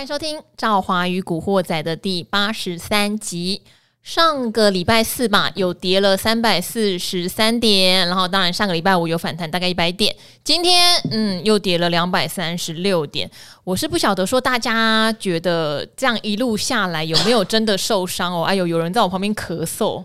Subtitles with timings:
[0.00, 3.60] 欢迎收听《赵华与古惑仔》的第八十三集。
[4.02, 10.16] 上个礼拜四吧，有跌了三百四十三点，然后当然上个礼拜五有反弹，大概一百点。
[10.42, 13.30] 今天嗯，又跌了两百三十六点。
[13.62, 18.44] 我是不晓得说大家觉得这样一路下来有没有真的受伤哦？
[18.44, 20.02] 哎呦，有人在我旁边咳嗽。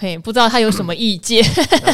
[0.00, 1.44] 嘿，不知道他有什么意见？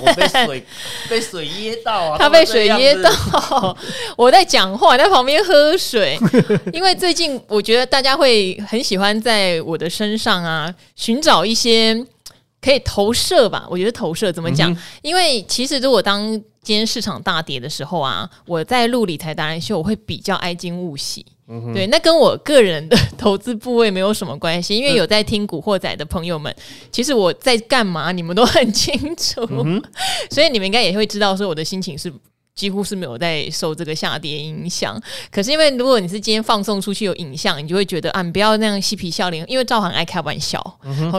[0.03, 0.67] 我被 水
[1.09, 2.19] 被水噎到啊！
[2.19, 3.75] 他被水噎到，
[4.15, 6.19] 我在讲话，在旁边喝水。
[6.71, 11.95] 因为最近我觉得大家会很喜欢在我的身上啊寻找一些
[12.61, 13.67] 可以投射吧。
[13.71, 14.71] 我觉得投射怎么讲？
[14.71, 16.31] 嗯、因为其实如果当
[16.63, 21.25] 今天市场大跌的时候啊，我在录理财达人秀，我会比较哀矜勿喜。
[21.49, 26.55] 嗯、对，那跟我个人的投资部位没有什么关系，因为有在听古惑仔的朋友们，
[26.91, 29.83] 其实我在干嘛，你们都很清楚，嗯、
[30.31, 32.13] 所以你们应该也会知道说我的心情是。
[32.55, 35.01] 几乎是没有在受这个下跌影响，
[35.31, 40.63] 可是因为如果你是今天放送出去有影像，你就会觉得啊，你不要那样嬉皮笑脸，因为赵航爱开玩笑，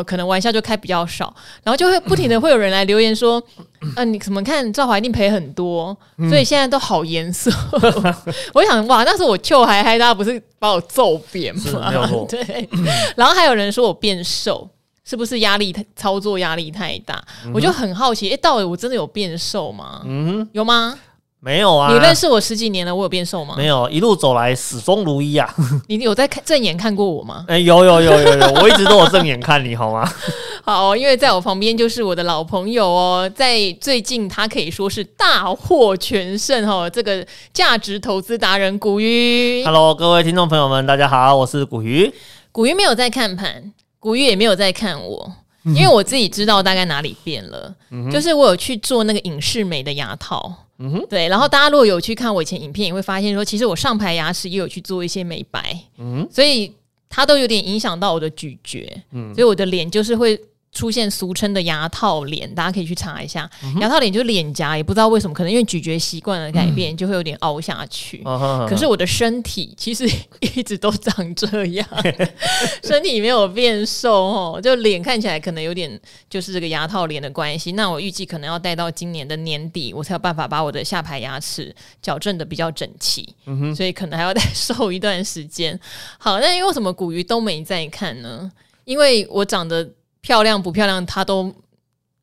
[0.07, 1.33] 可能玩笑就开比较少，
[1.63, 3.43] 然后就会不停的会有人来留言说，
[3.81, 5.95] 嗯、啊，你怎么看赵华一定赔很多，
[6.29, 7.49] 所以现在都好严肃。
[7.81, 8.15] 嗯、
[8.55, 12.09] 我想哇，那时候我就还嗨，大家不是把我揍扁吗？
[12.29, 12.69] 对，
[13.17, 14.69] 然后还有人说我变瘦，
[15.03, 17.21] 是不是压力太操作压力太大？
[17.45, 20.01] 嗯、我就很好奇，哎，到底我真的有变瘦吗？
[20.05, 20.97] 嗯，有吗？
[21.45, 21.93] 没有啊！
[21.93, 23.53] 你认识我十几年了，我有变瘦吗？
[23.55, 25.47] 没有，一路走来始终如一啊！
[25.87, 27.45] 你有在看正眼看过我吗？
[27.47, 30.11] 哎，有有有有有，我一直都有正眼看你，好吗？
[30.65, 37.23] 好，因为在我旁边就是我的老朋友哦，在最近他可以说是大获全胜哦，这个
[37.53, 39.63] 价值投资达人古鱼。
[39.63, 42.11] Hello，各位听众朋友们，大家好，我是古鱼。
[42.51, 45.31] 古鱼没有在看盘，古鱼也没有在看我，
[45.63, 50.51] 因为我自己知道大概哪里变了，嗯、就是我有去做那个影视美的牙套。
[50.77, 56.71] 嗯哼，对，然后大家如果有去看我以前影片，也会发现说，其实我上排牙齿也有去做一些美白，嗯哼，所以
[57.09, 60.39] 它都有点影响到我的咀嚼，嗯，所以我的脸就是会。
[60.75, 63.49] 出现俗称的牙套脸，大家可以去查一下。
[63.63, 68.21] 嗯、牙套脸就是脸颊，也不知道为什么，可能因为咀嚼习惯的改变，嗯、就会有点凹下去。
[68.25, 70.05] 嗯、可是我的身体其实
[70.41, 71.87] 一直都长这样，
[72.83, 75.97] 身体没有变瘦哦，就脸看起来可能有点
[76.29, 77.71] 就是这个牙套脸的关系。
[77.71, 83.33] 那我预计可能要待到今年的年底，我才有办法把我的下排牙齿矫正的比较整齐。
[83.45, 85.79] 嗯、哼所以可能还要再瘦一段时间。
[86.17, 88.51] 好，那因为为什么古鱼都没在看呢？
[88.83, 89.89] 因为我长得。
[90.25, 91.53] 漂亮不漂亮，他都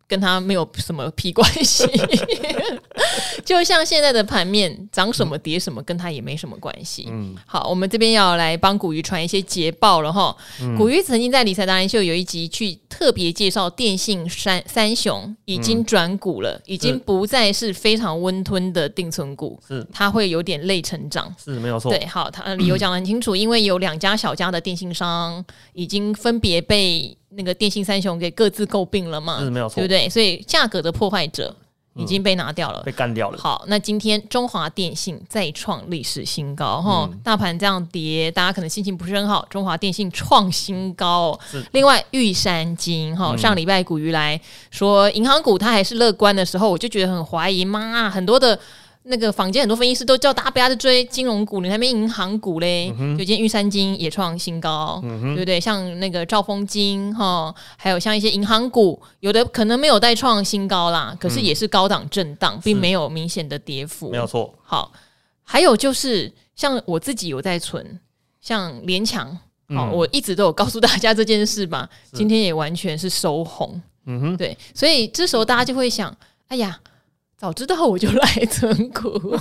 [0.08, 1.86] 跟他没有什么屁关系。
[3.44, 7.06] 就像现在的盘面，涨什么跌什么，跟他也没什么关系。
[7.08, 10.36] 嗯，好，我们这边要来帮古鱼传一些捷报了哈。
[10.60, 21.90] 嗯、古鱼曾经在理财达人秀有一集去特别介绍电信三三雄已经转股了，嗯、已经不再是非常温吞的定存股，是它会有点类成长，是没有错。
[21.92, 30.08] 对，好，他理由讲的很清楚，嗯、因为有两家小家的电信商已经分别被那个电信三雄给各自诟病了嘛，是没有错，对不对？
[30.08, 31.54] 所以价格的破坏者。
[31.94, 33.36] 已经被拿掉了，嗯、被干掉了。
[33.36, 39.46] 好，那今天中华电信再创历史新高哈，嗯、大盘这样跌，大家可能心情不是很好。
[39.50, 41.38] 中华电信创新高，
[41.72, 48.58] 另外玉山金哈，上礼拜古鱼来说银行股它还是乐观的时候，我就觉得很怀疑，妈，很多的。
[49.04, 52.88] 那个坊间很多分析师都叫大家不要去追金融股，你还没银行股嘞。
[52.90, 55.60] 嗯、哼就今天玉山金也创新高，嗯、对不对？
[55.60, 64.10] 像那个兆丰金哈，还有像一些银行股，有的可能没有再创新高啦，可是也是高档震荡，嗯、并没有明显的跌幅。
[64.10, 64.54] 没有错。
[64.62, 64.92] 好，
[65.42, 67.98] 还有就是像我自己有在存，
[68.40, 69.26] 像联强，
[69.74, 71.88] 好，嗯、我一直都有告诉大家这件事吧。
[72.12, 73.82] 今天也完全是收红。
[74.06, 76.78] 嗯哼，对，所以这时候大家就会想，哎呀。
[77.42, 79.36] 早知道我就来存股，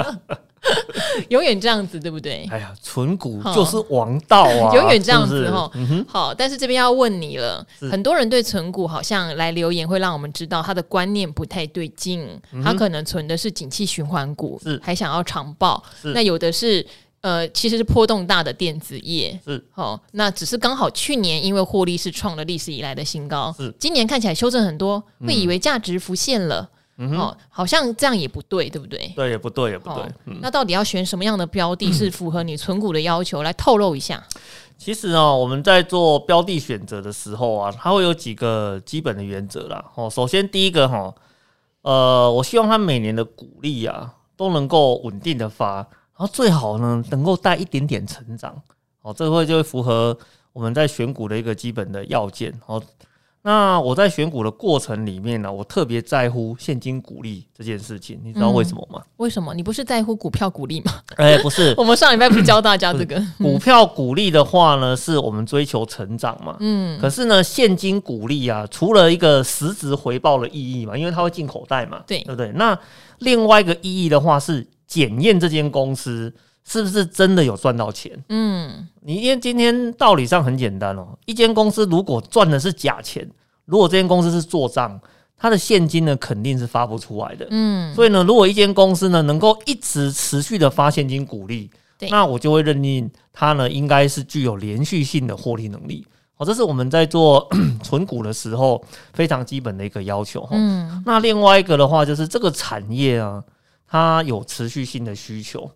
[1.30, 2.46] 永远这样子，对不对？
[2.50, 5.70] 哎呀，存股就是王道啊， 永远这样子哈。
[6.06, 12.28] 好，但是这边要问你了，很多人对存股好像来留言，会让我们知道他的观念不太对劲。
[12.52, 15.82] 嗯、他可能存的是景气循环股，是还想要长报。
[16.02, 16.86] 是那有的是
[17.22, 26.68] 呃，其实是波动大的电子业，是好，那只是刚好去年因为获利是创了历史以来的新高，是今年看起来修正很多，会以为价值浮现了。
[26.98, 29.12] 哦，好像这样也不对，对不对？
[29.14, 30.02] 对，也不对，也不对。
[30.02, 33.42] 哦嗯、那到底要选什么样的标的，是符合你存股的要求？
[33.42, 34.22] 嗯、来透露一下。
[34.78, 39.84] 其实哦，我们在做标的选择的时候啊，它会有几个基本的原则啦。
[39.94, 41.14] 哦，首先第一个哈，
[41.82, 48.62] 呃，我希望它每年的股利啊都能够稳定的发，然后最好呢能够带一点点成长。
[49.02, 50.16] 哦，这会就会符合
[50.54, 52.58] 我们在选股的一个基本的要件。
[52.64, 52.82] 哦。
[53.46, 59.00] 那我在选股的过程里面呢，我特别在乎现金股利这件事情，你知道为什么吗？
[59.00, 59.54] 嗯、为什么？
[59.54, 60.92] 你不是在乎股票股利吗？
[61.14, 66.56] 哎、欸，不是， 我们上礼拜不是教大家 这个股票股利的话呢，是我们追求成长嘛。
[66.58, 66.98] 嗯。
[66.98, 72.50] 可是呢，现金股利啊，除了一个实质回报的意义嘛，因为它会进口袋嘛，对，对不对？
[72.56, 72.76] 那
[73.20, 76.34] 另外一个意义的话是检验这间公司。
[76.68, 78.12] 是不是真的有赚到钱？
[78.28, 83.24] 嗯，你因为今天道理上很简单哦，一间公司如果赚的是假钱，
[83.66, 85.00] 如果这间公司是做账，
[85.38, 87.46] 它的现金呢肯定是发不出来的。
[87.50, 91.70] 嗯，所以呢，如果一间公司呢能够一直持续的发现金股利，
[92.10, 96.04] 那我就会认定它呢应该是具有连续性的获利能力。
[96.34, 97.48] 好，这是我们在做
[97.84, 100.46] 存股的时候非常基本的一个要求。
[100.50, 103.42] 嗯，那另外一个的话就是这个产业啊，
[103.88, 105.70] 它有持续性的需求。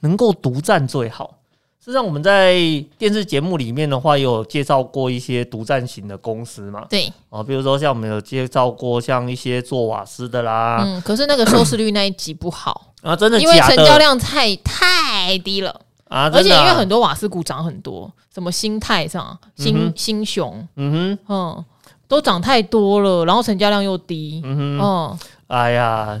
[0.00, 1.34] 能够独占最好。
[1.78, 2.54] 实际上，我们在
[2.98, 6.84] 电视节目里面的话，有介绍过一些独占型的公司嘛？
[6.90, 10.82] 对，哦，比如说像我们有介绍过像一些做瓦斯的啦。
[10.84, 12.92] 嗯，可是那个收视率那一集不好。
[13.02, 15.80] 啊，真的，因为成交量太太低了。
[16.08, 21.64] 啊，而且因为很多瓦斯股涨很多，什么新泰上、新新雄，嗯哼，嗯，
[22.08, 26.20] 都涨太多了，然后成交量又低，嗯哼，哎呀。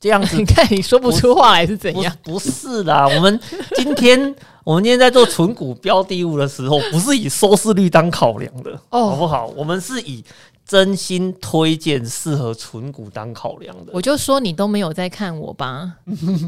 [0.00, 2.14] 这样子， 你看你说不出话来是怎样？
[2.22, 3.40] 不，不是啦，我们
[3.76, 4.34] 今天
[4.64, 9.46] 我们今天在做纯股标的物的时候，不是以收视率当考量的，哦，好不好？
[9.56, 10.24] 我们是以。
[10.68, 15.94] 真心推荐适合存股当考量的，我就说你都没有在看我吧？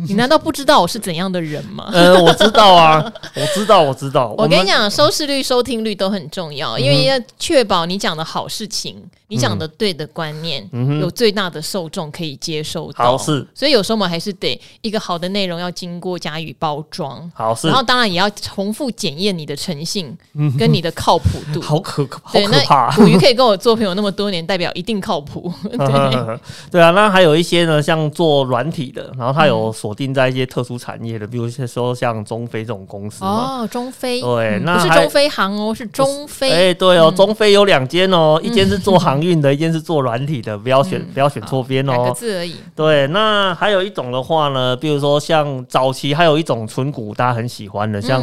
[0.07, 1.89] 你难道不知道我是怎样的人吗？
[1.91, 3.03] 呃，我知道啊，
[3.35, 4.35] 我知道，我知道。
[4.37, 10.69] 我跟你讲，收视率、收听率都很重要，因为要确保你讲的好事情，你讲的对的观念，
[11.01, 13.13] 有最大的受众可以接受到。
[13.13, 17.31] 好事，所以有时候我们还是得一个好的内容要经过加以包装。
[17.35, 20.15] 好事，然后当然也要重复检验你的诚信
[20.59, 21.25] 跟你的靠谱
[21.55, 21.63] 度。
[21.63, 22.95] 好可好可怕！
[22.95, 26.39] 古鱼可以跟我做朋友那么多年代表一定靠谱， 对。
[26.71, 42.57] 对啊，那还有一些呢，像做软体的，然后它有锁定在一些特殊产业的，比如说像中飞这种公司哦，中飞对，那不是中飞航哦，是中飞哎，对哦，中飞有两间哦，一间是做航运的，一间是做软体的，不要选不要选错边哦，两个字而已。
[42.75, 48.23] 对，那还有一种的话呢，比如说像早期还有一种纯股，大家很喜欢的，像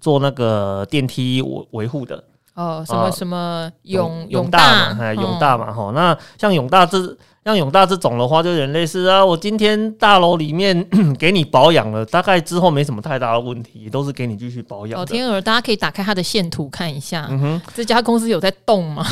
[0.00, 2.22] 做那个电梯维维护的。
[2.60, 7.16] 哦，什么什么永永大嘛，永大嘛，哈，那像永大这。
[7.42, 9.24] 像永大这种的话，就有点类似啊。
[9.24, 10.86] 我今天大楼里面
[11.18, 14.98] 给你保养了，大概之后没什么太大的问题，都是给你继续保养。
[14.98, 17.26] 老天鹅，大家可以打开它的线图看一下。
[17.30, 19.06] 嗯哼，这家公司有在动吗？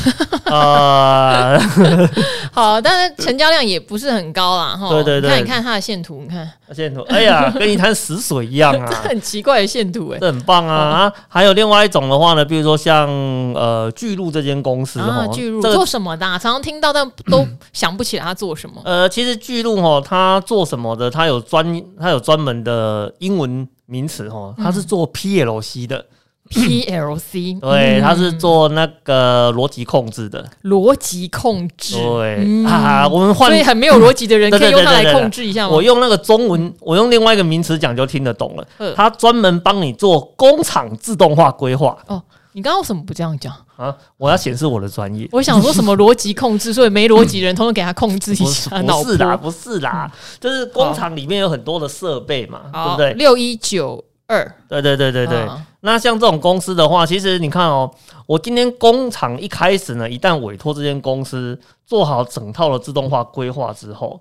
[0.44, 1.58] 啊，
[2.52, 4.76] 好，但是成交量也不是很高啦。
[4.76, 11.12] 哈，对对对，看一看它的线图，你看线图，哎呀， 跟一滩死水一样啊，这很奇怪的线图，哎，这很棒啊啊！
[11.28, 13.08] 还有另外一种的话呢，比如说像
[13.54, 16.26] 呃巨鹿这间公司哈，巨鹿做什么的？
[16.38, 18.17] 常常听到，但都 想不起来。
[18.20, 18.80] 他做什么？
[18.84, 21.10] 呃，其实巨鹿哈，他做什么的？
[21.10, 26.06] 他有专，他有专门的英文名词哈，他是做 PLC 的。
[26.50, 30.48] PLC， 对，他是做那个逻辑控制的。
[30.62, 35.74] 逻辑控制，对啊，我们换，所以很没有逻辑的人可以用它来控制一下吗？
[35.74, 38.66] 我用那个中文，我用另外一个名词讲就听得懂了。
[38.96, 41.98] 他专门帮你做工厂自动化规划。
[42.06, 42.22] 哦。
[42.58, 43.96] 你刚刚为什么不这样讲啊？
[44.16, 45.28] 我要显示我的专业。
[45.30, 48.68] 我想说什么逻辑控制，所以没逻辑人，通通给他控制一下。
[48.82, 50.10] 不是啦，不是啦，
[50.40, 53.12] 就是工厂里面有很多的设备嘛，对不对？
[53.12, 55.48] 六一九二，对对对对对。
[55.82, 57.88] 那像这种公司的话，其实你看哦，
[58.26, 64.20] 我今天工厂一开始呢，一旦委托这间公司做好整套的自动化规划之后。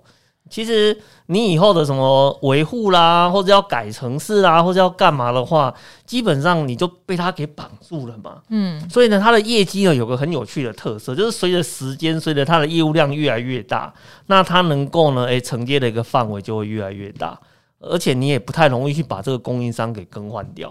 [0.50, 5.72] 其实你以后的什么维护啦，或者要改城市啦，或者要干嘛的话，
[6.06, 8.42] 基本上你就被它给绑住了嘛。
[8.48, 13.92] 嗯，所以呢，它的业绩呢有个很有趣的特色，就是随着时间，随着它的业务量越来越大，
[14.26, 17.38] 那它能够呢，诶承接的一个范围就会越来越大，
[17.80, 20.68] 而且你也不太容易去把这个供应商给更换掉。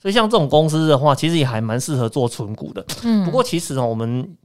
[0.00, 2.84] 所以像这种公司的话，其实也还蛮适合做存股的。
[3.02, 4.36] 嗯，不过其实呢，我们。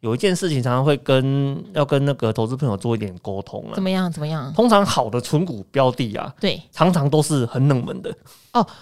[0.00, 3.74] 有一件事情常常会跟要跟那个投资朋友做一点沟通啊。
[3.74, 4.10] 怎么样？
[4.12, 4.52] 怎么样？
[4.54, 8.14] 通常好的存股标的啊，对，常常都是很冷门的
[8.52, 8.64] 哦。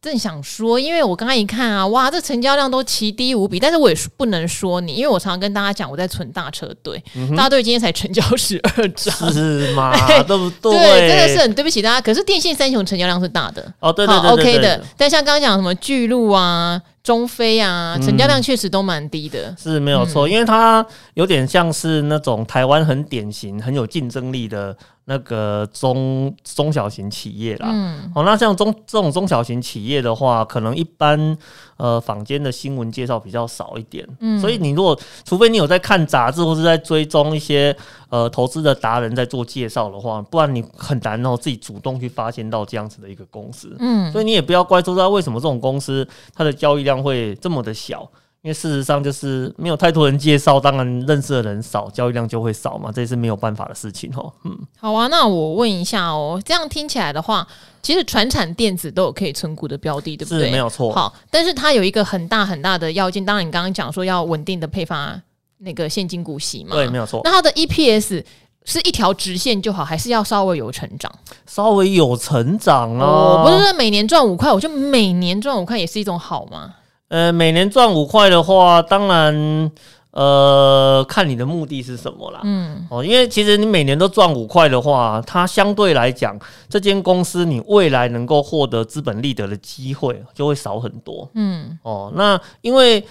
[0.00, 9.96] 正想说，因为我刚刚一看啊，哇，这成交量都奇低无比，但是我也不能说你，因为我常常跟大家讲，我在存大车队，嗯、大车队今天才成交十二张， 是吗？
[10.28, 10.72] 对不对？
[10.78, 12.02] 对，真的是很对不起大家。
[12.02, 14.84] 可是电信三雄成交量是大的哦，对对对，对，对，对，OK 的。
[14.98, 16.80] 但像刚刚讲什么巨鹿啊。
[17.04, 24.74] 中非啊，成交量确实都蛮低的，嗯、是没有错，嗯、因为它有点像是那种台湾很典型、很有竞争力的
[25.06, 31.36] 那个中中小型企业啦，嗯，好，那像中这种中小型企业的话，可能一般
[31.76, 37.76] 呃坊间的新闻介绍比较少一点，嗯，所以你如果除非你有在看杂志或是在追踪一些
[38.08, 48.10] 呃投资的达人在做介绍的话，不然你很难哦自己主动去发现到这样子的一个公司，嗯，所以你也不要怪说他为什么这种公司它的交易量会这么的小。
[48.44, 54.30] 因为事实上就是没有太多人介绍，当然认识的人少，交易量就会少嘛，这也是没有办法的事情哦。
[54.44, 57.48] 嗯，好啊，那我问一下哦，这样听起来的话，
[57.82, 60.44] 其实传产电子都有可以存股的标的，对不对？
[60.44, 60.92] 是没有错。
[60.92, 65.18] 好，但是它有一个很大很大的要件，当然你刚刚讲说要稳定的配发
[65.60, 67.22] 那个现金股息嘛，对，没有错。
[67.24, 68.22] 那它的 EPS
[68.66, 71.10] 是一条直线就好，还是要稍微有成长？
[71.46, 76.74] 稍微有成长哦，不是说每年赚五块，我就每年赚五块也是一种好吗？
[77.08, 79.70] 呃，每年赚五块的话，当然，
[80.10, 82.40] 呃，看你的目的是什么啦。
[82.44, 91.28] 嗯，哦，因为其实你每年都赚五块的话，它相对来讲，这间公司你未来能够获得资本利得的机会就会少很多。
[91.34, 93.04] 嗯，哦，那因为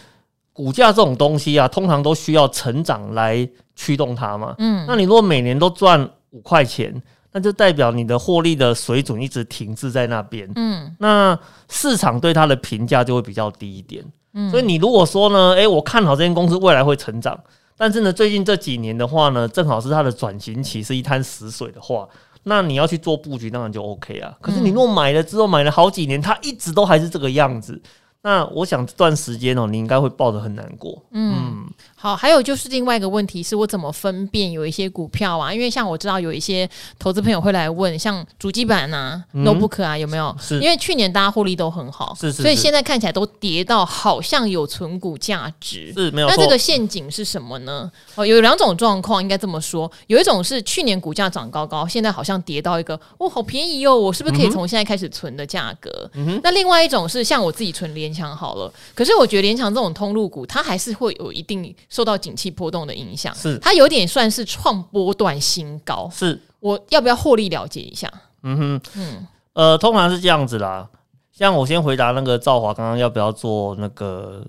[0.52, 4.56] 股价这种东西啊，通常都需要成长来驱动它嘛。
[4.58, 7.02] 嗯，那你如果每年都赚五块钱。
[7.34, 11.38] 那就代表你的获利的水准一直停滞在那边，嗯，那
[11.68, 17.38] 市场对它的评价就会比较低一点，嗯，所以你如果说呢，诶，我看好这间公司未来会成长，
[17.76, 22.08] 但是呢，最近这几年的话呢，正好是它的转型期，是一滩死水的话，
[22.44, 24.32] 那你要去做布局，当然就 OK 啊。
[24.40, 27.82] 可是你如果买了之后买了好几年，它一直都还是这个样子。
[28.26, 31.04] 那我想这段时间哦，你应该会抱得很难过。
[31.12, 31.66] 嗯，
[32.04, 35.54] 好，还有就是另外一个问题是我怎么分辨有一些股票啊？
[35.54, 36.70] 因为像我知道有一些
[37.00, 40.36] 投资朋友会来问，像主机板啊、嗯、notebook 啊有没有？
[40.38, 45.94] 是，因为去年大家获利都很好，是是是，所以现在看起来都跌到好像有存股价值。
[45.94, 46.28] 是，没有。
[46.28, 47.90] 那这个陷阱是什么呢？
[48.16, 56.12] 哦，有两种状况，应该这么说，有一种是去年股价涨高高，现在好像跌到一个哦，好便宜哦，我是不是可以从现在开始存的价格？
[56.44, 63.34] 那另外一种是像我自己存联强好了，可是我觉得联强这种通路股，它还是会有一定受到景气波动的影响。
[63.36, 66.10] 是，它有点算是创波段新高。
[66.12, 68.12] 是，我要不要获利了解一下？
[68.42, 70.90] 嗯哼，嗯，呃，通常是这样子啦。
[71.32, 74.44] 像我先回答那个赵华，刚刚要不要做那个？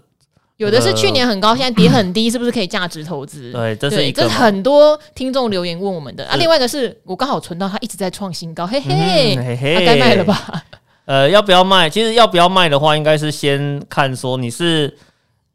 [0.56, 3.52] 有的是去年很高，现在跌很低，是不是可以价值投资？
[3.52, 4.22] 对，这是一个。
[4.22, 6.36] 这是很多听众留言问我们的啊。
[6.36, 10.64] 另外一个是我刚好存到它一直在创新高，嘿嘿，嘿嘿，该卖了吧？
[11.06, 11.90] 呃，要不要卖？
[11.90, 14.96] 其实要不要卖的话，应该是先看说你是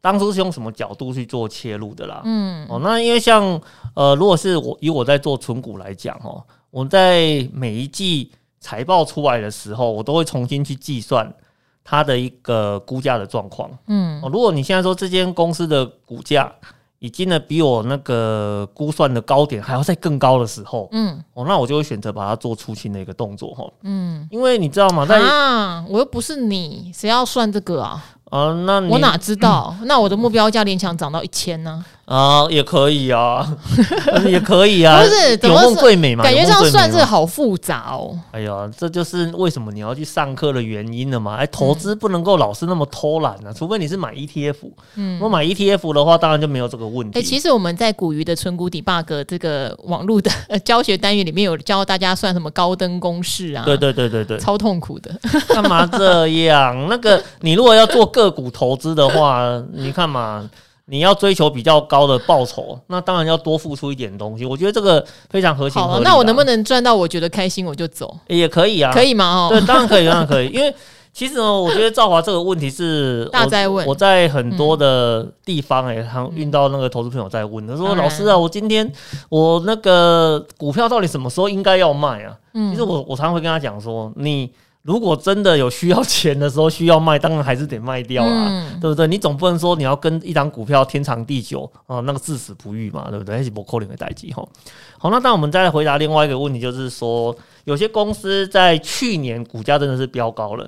[0.00, 2.22] 当初是用什么角度去做切入的啦。
[2.24, 3.60] 嗯，哦，那因为像
[3.94, 11.30] 呃，如果是我以我在做存股来讲哦，我在每一季财报出来的时候，我都会重新去计算
[11.84, 13.70] 它的一个估价的状况。
[13.88, 16.52] 嗯，哦，如果你现在说这间公司的股价，
[16.98, 25.06] 已经呢，比我那个估算的高点还要再更高的时候，嗯，哦，那我就会选择把它做出清的一个动作哈，嗯，因为你知道吗？
[25.10, 28.04] 啊，我又不是你，谁要算这个啊？
[28.30, 29.74] 啊，那我哪知道？
[29.84, 31.84] 那我的目标价连强涨到一千呢？
[31.99, 31.99] 啊，
[32.50, 33.46] 也可以啊，
[34.26, 36.24] 也可以啊， 不是有梦最美嘛？
[36.24, 38.18] 感觉这样算是好复杂哦。
[38.32, 41.36] 哎呀，这就是为什么你要去上课的原因了嘛。
[41.36, 44.56] 哎，投资不能够老是那么偷懒啊，除非你是买 ETF。
[44.96, 47.18] 嗯，如果买 ETF 的话，当然就没有这个问题。
[47.18, 50.30] 哎，其实我们在古鱼的存股 debug 这个网络的
[50.64, 53.62] 教学单元里面有教大家算什么高登公式啊？
[53.64, 55.14] 对对对对对，超痛苦的。
[55.54, 56.88] 干嘛这样？
[56.90, 60.50] 那个你如果要做个股投资的话，你看嘛。
[60.90, 64.44] 你要追求比较高的报酬，那当然要多付出一点东西。
[64.44, 66.02] 我觉得这个非常合情合理。
[66.02, 68.18] 那我能不能赚到我觉得开心我就走？
[68.26, 69.46] 也可以啊，可以吗？
[69.46, 70.48] 哦，对，当然可以，当然可以。
[70.48, 70.74] 因为
[71.12, 73.86] 其实呢，我觉得赵华这个问题是 大在问。
[73.86, 78.92] 我在很多的地方哎，常遇到那个投资朋友在问，他说：“老师啊，我今天
[79.28, 84.50] 我那个股票到底什么时候应该要卖啊？”其实我我常常会跟他讲说，你。
[84.82, 89.06] 如果真的有需要钱的时候需要卖，当然还是得卖掉啦，嗯、对不对？
[89.06, 93.36] 你总不能说你要跟一张股票天长地久啊，那个至死不渝嘛，对不对？
[93.36, 94.42] 还是不可能的代际哈。
[94.98, 100.66] 好，那当我们再来回答另外一个问题，就是说有些公司在去年股价真的是飙高了，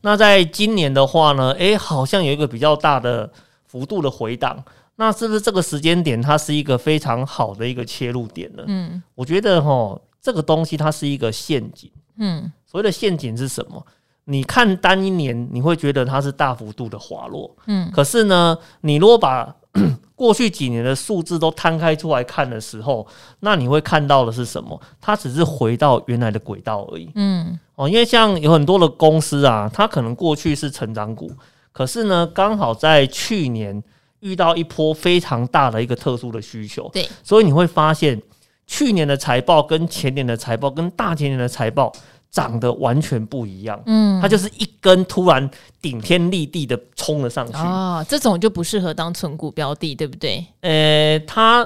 [0.00, 3.30] 那在今年的话呢，诶，好像有一个比较大的
[3.68, 4.60] 幅度的回档，
[4.96, 8.64] 那是不是这个时间点它是一个非常好的一个切入点呢？
[8.66, 11.88] 嗯，我觉得哈，这个东西它是一个陷阱，
[12.18, 12.50] 嗯。
[12.72, 13.84] 所谓的陷阱是什么？
[14.24, 19.54] 你看单一年，你会觉得它是大幅度的滑落，嗯，可是呢，你如果把
[20.16, 23.06] 过去几年的数字都摊开出来看的时候，
[23.40, 24.80] 那你会看到的是什么？
[25.02, 31.30] 它只是回到原来的轨道而已，嗯，哦，因为像有很多的公司啊，它可能过去是成长股，
[31.70, 33.84] 可是呢，刚好在去年
[34.20, 38.18] 遇到一波非常大的一个特殊的需求，对，所以你会发现。
[38.64, 41.92] 去年的财报跟前年的财报跟大前年的财报
[42.32, 43.80] 长得完全不一样。
[43.86, 45.48] 嗯，它就是一根突然
[45.80, 47.58] 顶天立地的冲了上去。
[47.58, 50.44] 哦，这种就不适合当存股标的，对不对？
[50.62, 51.64] 呃，它。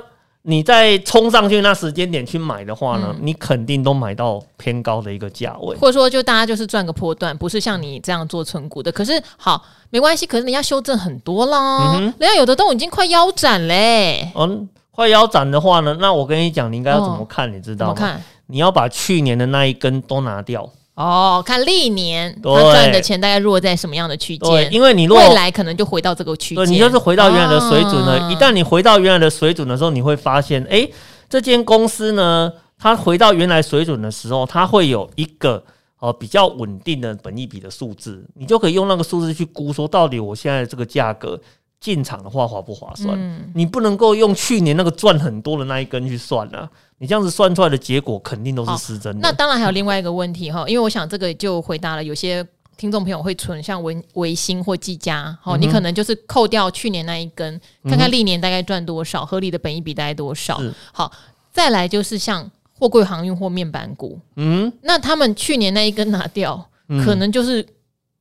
[0.49, 8.93] 你在冲上去那时间点去买的话呢，嗯、你肯定都买到偏高的一个价位，或者说就大家就是赚个波段，不是像你这样做存股的。
[8.93, 14.31] 可是好没关系，可是人家修正很多啦，嗯、哼人家有的都已经快腰斩嘞。
[14.37, 17.53] 嗯，快腰斩的话呢，那我跟你讲，你应该要怎么看？
[17.53, 17.93] 你知道吗？
[17.93, 18.23] 哦、怎么看？
[18.47, 20.71] 你要把去年的那一根都拿掉。
[20.95, 24.49] 哦，看历年他赚的钱大概落在什么样的区间？
[24.49, 28.19] 对，因为你未来可能就回到这个区间，对，你就是回到原来的水准了。
[28.19, 30.95] 啊、一旦你回到原来的水准的时候，你会发现，哎、欸，
[31.29, 35.62] 这间公司呢，它回到原来水准的时候，它会有一个
[36.00, 41.38] 呃比较稳定的本益比的数字，你就可以用那个数字去估说，到底我现在这个价格
[41.80, 43.16] 进场的话划不划算？
[43.18, 46.68] 嗯、你不能够用去年那个赚很多的那一根去算啊。
[46.99, 49.21] 你这样子算出来的结果肯定都是失真的。
[49.21, 52.42] 那当然还有另外一个问题哈，因为我想这个就回答了有些
[52.78, 60.59] 听众朋友会存像维维新或技嘉，好，你可能就是扣掉去年那一根，看看历年大概赚多少，合理的本益比大概多少。
[60.90, 61.12] 好，
[61.52, 66.66] 再来就是像货柜航运或面板股，嗯，那他们去年那一根拿掉，
[67.04, 67.66] 可能就是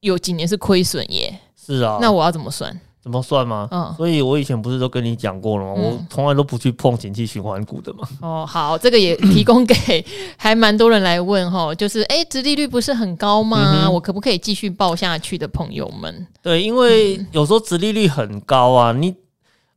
[0.01, 1.39] 有几年是亏损耶。
[1.55, 2.77] 是啊，那我要怎么算？
[3.05, 3.67] 怎么算吗？
[3.69, 5.74] 嗯，所以我以前不是都跟你讲过了吗？
[5.77, 8.00] 嗯、我从来都不去碰景气循环股的嘛。
[8.19, 10.03] 哦，好，这个也 提供给
[10.35, 13.83] 还蛮多人来问哈，就是哎，殖利率不是很高吗？
[13.85, 16.25] 嗯、我可不可以继续报下去的朋友们？
[16.41, 19.13] 对，因为有时候殖利率很高啊，你。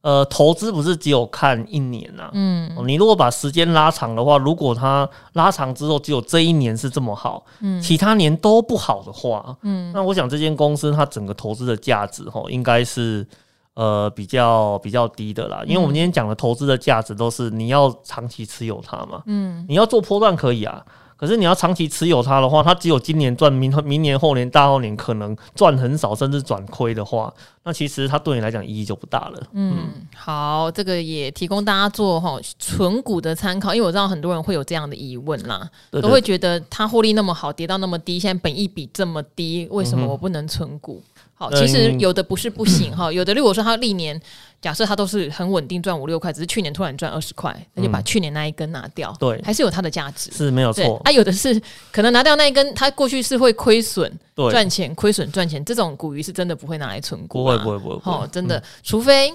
[0.09, 13.27] 呃，投资不是只有看一年呐、啊，嗯，你如果把时间拉长的话，如果它拉长之后只有这一年是这么好，嗯，其他年都不好的话，嗯，那我想这间公司它整个投资的价值哈，应该是
[13.75, 20.83] 呃比较比较低的啦，因为我们今天讲的投资的价值都是你要长期持有它嘛，嗯，你要做波段可以啊。
[21.19, 27.33] 可是你要长期持有它的话，它只有今年赚，明明年、后年、大后年可能赚很少，甚至转亏的话，
[27.65, 29.43] 那其实它对你来讲意义就不大了。
[29.53, 41.03] 嗯，嗯好，这个也提供大家做哈存股的参考，因为我知道很多人会有这样的疑问啦，都会觉得它获利那么好，跌到那么低，现在本益比这么低，为什么我不能存股？
[41.05, 44.21] 嗯好，其实有的不是不行哈，有的如果说它历年
[44.61, 51.01] 假设它都是很稳定赚五六块，只是去年突然赚二十块，那就把去年那一根拿掉，对，还是有它的价值，是没有错。
[51.05, 51.61] 啊，有的是
[51.93, 54.13] 可能拿掉那一根，它过去是会亏损
[54.51, 59.33] 赚钱，亏损赚钱，这种股鱼是真的不会拿来存股，不会不会不会，哦，真的，除非。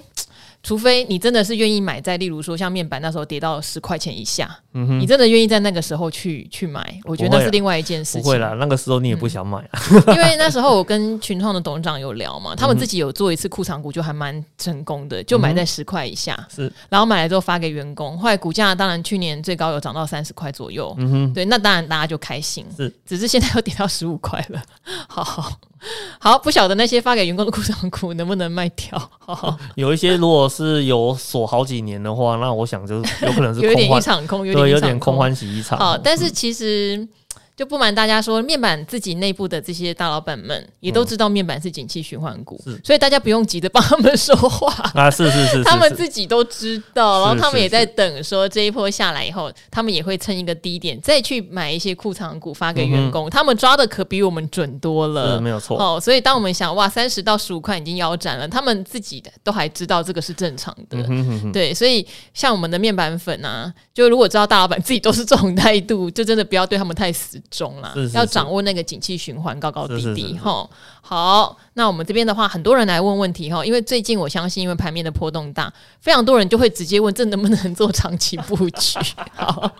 [0.63, 8.21] 除非你真的是愿意买在，例如说像面板那时候跌到十块钱以下，嗯哼，你真的愿意在那个时候去去买，我觉得那是另外一件事情。
[8.21, 9.81] 不会啦，那个时候你也不想买啊。
[10.07, 24.61] 因为那时候我跟群创的董事长有聊嘛，他们自己有做一次库藏股，就还蛮成功的，就买在十块以下，是，然后买来之后发给员工，后来股价当然去年最高有涨到三十块左右，嗯哼，对，那当然大家就开心，是，只是现在又跌到十五块了，
[25.09, 25.51] 好好。
[26.19, 28.97] 好，不晓得那些发给员工的裤长裤能不能卖掉？
[29.19, 35.77] 好 好有一些如果是有锁好几年的话，那我想就是有可能是空 有点一场空，有点有点空欢喜一场。
[35.77, 37.07] 好，但是其实。
[37.55, 44.73] 就不瞒大家说，面板自己内部的这些大老板们也都知道面板是景气循环股，嗯、所以大家不用急着帮他们说话。
[44.95, 55.77] 啊，是是是，是，他们自己都知道，然后他们也在等，说这一波下来以后，他们也会趁一个低点再去买一些库藏股发给员工，嗯、他们抓的可比我们准多了，没有错。
[55.77, 61.51] 哦，所以当我们想哇，三十到十五块已经腰斩了，他们自己的都还知道这个是正常的，嗯、哼哼哼。
[61.51, 67.91] 对，所以像我们的面板粉啊，就如果知道大老板自己都是这种态度，就真的不要对他们太死忠了。
[67.93, 70.69] 是是是要掌握那个景气循环高高低低哈。
[71.01, 78.99] 好，那我们这边的话，很多人来问问题哈，因为最近我相信，因为盘面的波动大，非常多人就会直接问，这能不能做长期布局？
[79.35, 79.71] 好，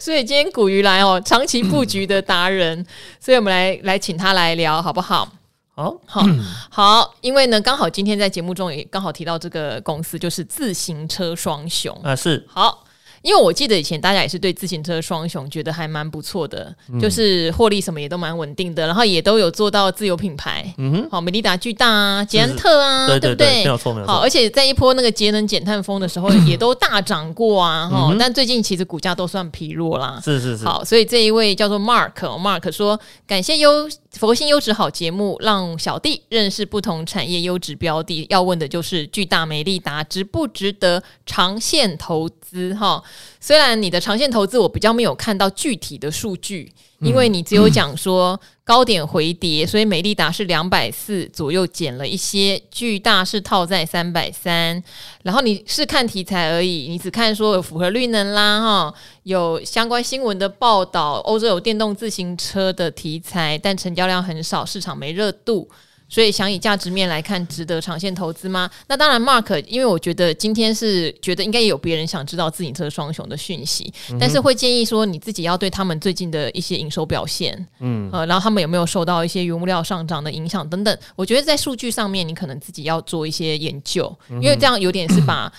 [0.00, 2.84] 所以今天古鱼来哦，长期布局的达人，
[3.20, 5.28] 所以我们来来请他来聊好不好？
[5.76, 6.22] 好好
[6.70, 12.83] 好，因为呢，刚好今天在节目中也刚好提到这个公司，就是自行车双雄啊，是好。
[13.24, 23.64] 因为我记得以前大家也是对自行车双雄觉得还蛮不错的，嗯、就是获利什么也都蛮稳定的，然后也都有做到自有品牌，嗯哼，好，美利达巨大啊，捷安特啊，对，对，对，对不对？
[23.64, 24.12] 没有错，没有错。
[24.12, 28.18] 好，而且在一波那个节能减碳风的时候，也都大涨过啊，哈、嗯。
[28.18, 30.66] 但最近其实股价都算疲弱啦，是是是。
[30.66, 38.26] 好，所以这一位叫做 Mark，Mark 说感谢优佛心优质好节目，让小弟认识不同产业优质标的。
[38.28, 42.74] 要问的就是巨大美利达值不值得长线投资？
[42.74, 43.02] 哈。
[43.40, 54.82] 虽然你的长线投资我比较没有看到具体的数据，因为你只有讲说高点回跌，所以美利达是两百四左右减了一些，巨大是套在三百三，
[55.22, 65.68] 然后你是看题材而已，你只看说有符合绿能啦哈，有相关新闻的报道，欧洲有电动自行车的题材，但成交量很少，市场没热度。
[66.08, 68.70] 所以想以价值面来看，值得长线投资吗？
[68.86, 85.52] 那当然，Mark，因为我觉得今天是觉得应该也有别人想知道自行车双雄的讯息，嗯、但是会建议说你自己要对他们最近的一些营收表现，嗯，呃，然后他们有没有受到一些原物料上涨的影响等等，我觉得在数据上面你可能自己要做一些研究，因为这样有点是把。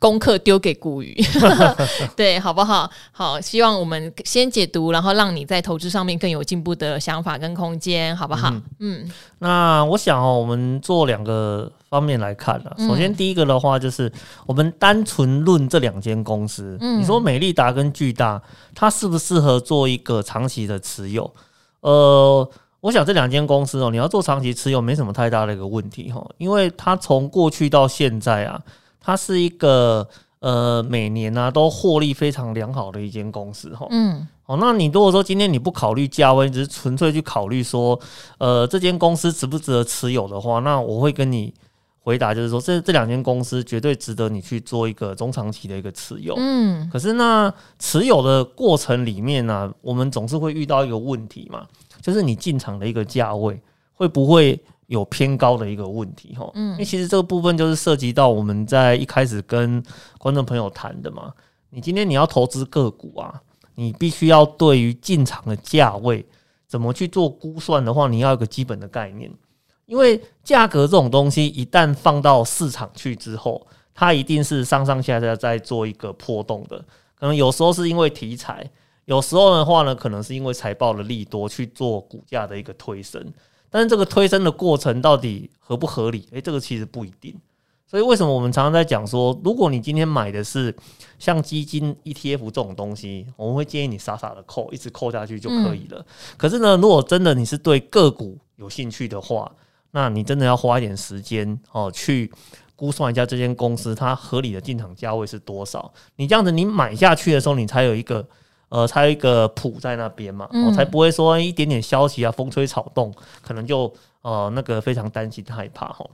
[0.00, 1.16] 功课丢给股鱼，
[2.14, 2.90] 对，好不好？
[3.10, 8.50] 好，希望我们先解读，然后让你在投资上面更有进步的想法跟空间，好不好？
[8.50, 12.76] 嗯，嗯，那我想哦，我们做两个方面来看了。
[12.78, 14.12] 首先，第一个的话就是
[14.44, 18.42] 我们单纯论这两间公司，嗯，你说美利达跟巨大，
[18.74, 21.32] 它适不适合做一个长期的持有？
[21.80, 22.46] 呃，
[22.80, 28.60] 我想这两间公司哦，你要做长期持有，没什么太大的一个问题哈，因为它从过去到现在啊。
[29.04, 38.00] 它是一个呃每年呢、啊、都获利非常良好的一间公司哈，嗯，哦，那你如果说今天你不考虑价位，只是纯粹去考虑说，
[38.38, 41.52] 呃，这间公司值不值得持有的话，那我会跟你
[41.98, 51.66] 回答就是说，这这两间公司绝对值得你去做一个中长期的一个持有，嗯，可是那，持有的过程里面呢、啊，我们总是会遇到一个问题嘛，
[52.00, 53.60] 就是你进场的一个价位
[53.92, 54.58] 会不会？
[54.86, 59.82] 有偏高的一个问题哈，嗯，因为其实这个部分就是涉及到我们在一开始跟
[60.18, 61.32] 观众朋友谈的嘛。
[61.70, 63.42] 你今天你要投资个股啊，
[63.74, 66.24] 你必须要对于进场的价位
[66.66, 69.30] 怎么去做估算的话，你要有个基本的概念。
[69.86, 76.78] 因为价格这种东西一旦放到市场去之后，它一定是上上下下在做一个波动的。
[77.14, 78.70] 可能有时候是因为题材，
[79.06, 83.20] 有时候的话呢，可能是因为财报的利多去做股价的一个推升。
[83.74, 86.20] 但是这个推升的过程到底合不合理？
[86.30, 87.34] 诶、欸，这个其实不一定。
[87.88, 90.72] 所以为什么我们常常在讲说，如果你今天买的是
[91.18, 95.98] 像基金 ETF 这种东西，我们会建议你傻傻的扣，一直扣下去就可以了。
[95.98, 96.04] 嗯、
[96.36, 99.50] 可是呢，如果真的你是对个股有兴趣的话，
[99.90, 102.30] 那你真的要花一点时间哦，去
[102.76, 105.92] 估算一下这间公司它合理的进场价位是多少。
[106.14, 108.24] 你这样子，你买下去的时候，你才有一个。
[108.74, 116.04] 呃，才有一个谱在那边嘛，我、才不会说一点点消息啊，风吹草动，可能就呃那个非常担心害怕哈。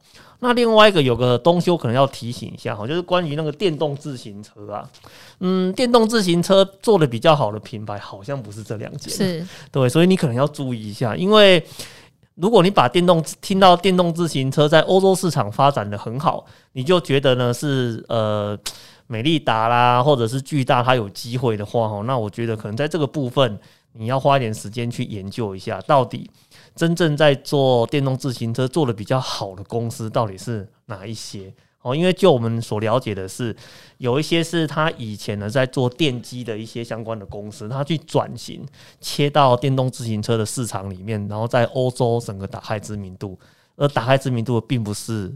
[0.41, 4.87] 那另外一个有个东西我可能要提醒一下哈，就是关于那个电动自行车啊，
[5.39, 11.65] 嗯，电动自行车做的比较好的品牌好像不是这两件，是 对，所以你可能要注意一下，因为
[12.35, 18.59] 如果你把电动听到电动自行车在欧洲市场发展的很好，你就觉得呢是呃。
[19.11, 23.59] 美利达啦，或者是巨大，它有机会的话，哈，那我觉得可能在这个部分，
[23.95, 26.31] 你要花一点时间去研究一下，到底
[26.77, 31.53] 真正在做电动自行车做的比较好的公司到底是哪一些？
[31.83, 33.57] 哦，因为就我们所了解的是，
[33.99, 38.65] 有一些是他以前呢在做电机的一些相关的公司，他去转型
[39.01, 43.37] 切到电动自行车的市场里面，然后在欧洲整个打开知名度，
[43.75, 45.35] 而打开知名度并不是。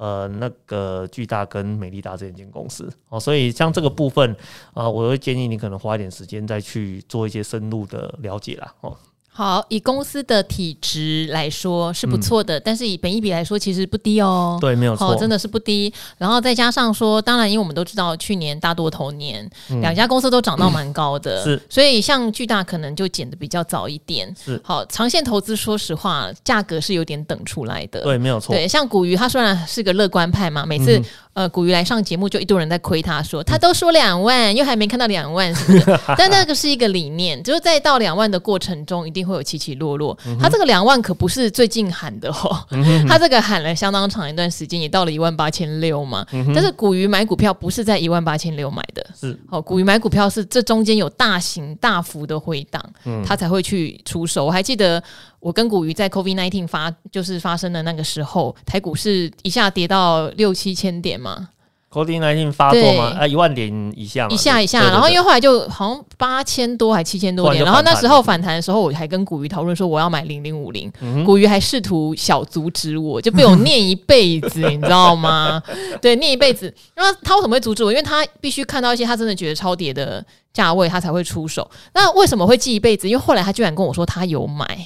[0.00, 4.32] 呃，那个巨大跟美利达这两间公司哦，所以像这个部分
[4.72, 8.96] 啊，呃，我会建议你可能花一点时间再去做一些深入的了解啦哦。
[9.32, 14.58] 好，以公司的体值来说是不错的，嗯、但是以本益比来说其实不低哦。
[14.60, 15.90] 对，没有错，真的是不低。
[16.18, 21.62] 然后再加上说，当然，因为我们都知道去年大多头年，嗯、两家公司都涨到蛮高的，嗯、是。
[21.70, 24.34] 所以像巨大可能就减的比较早一点。
[24.44, 24.60] 是。
[24.62, 28.02] 好，长线投资，说实话，价格是有点等出来的。
[28.02, 28.54] 对，没有错。
[28.54, 31.04] 对，像古鱼，他虽然是个乐观派嘛，每次、嗯。
[31.32, 35.54] 呃，古鱼来上节目就一堆人在亏他说，他都说两万，又还没看到两万？
[36.18, 40.16] 但那个是一个理念，就是在到两万的过程中，一定会有起起落落。
[40.40, 42.66] 他这个两万可不是最近喊的哦，
[43.08, 46.26] 他这个喊了相当长一段时间，也到了一万八千六嘛。
[46.54, 52.84] 但是股鱼买股票不是在一万八千六买的，是哦，股鱼买股票是这中间有大型大幅的回档，
[53.24, 54.44] 他才会去出手。
[54.44, 55.02] 我还记得。
[55.40, 61.48] 我跟古鱼在 COVID nineteen 发就是发生的那个时候，台股是一下跌到六七千点嘛。
[61.92, 63.16] COVID-19 发作吗？
[63.18, 64.32] 啊，一万点以下嘛。
[64.32, 70.92] 一下一下，然后因为后来就好像八千多还七千多点，然后那时候反弹的时候，我还跟古鱼讨论说我要买零零五零，
[71.24, 75.60] 古鱼还试图小阻止我，就被我念一辈子，你知道吗？
[76.00, 76.72] 对，念一辈子。
[76.94, 77.90] 那他为什么会阻止我？
[77.90, 81.68] 因为他必须看到一些他真的觉得超跌的价位，他才会出手。
[81.92, 83.08] 那为什么会记一辈子？
[83.08, 84.78] 因为后来他居然跟我说他有买。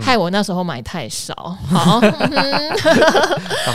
[0.00, 1.34] 害我那时候买太少。
[1.68, 2.12] 好，干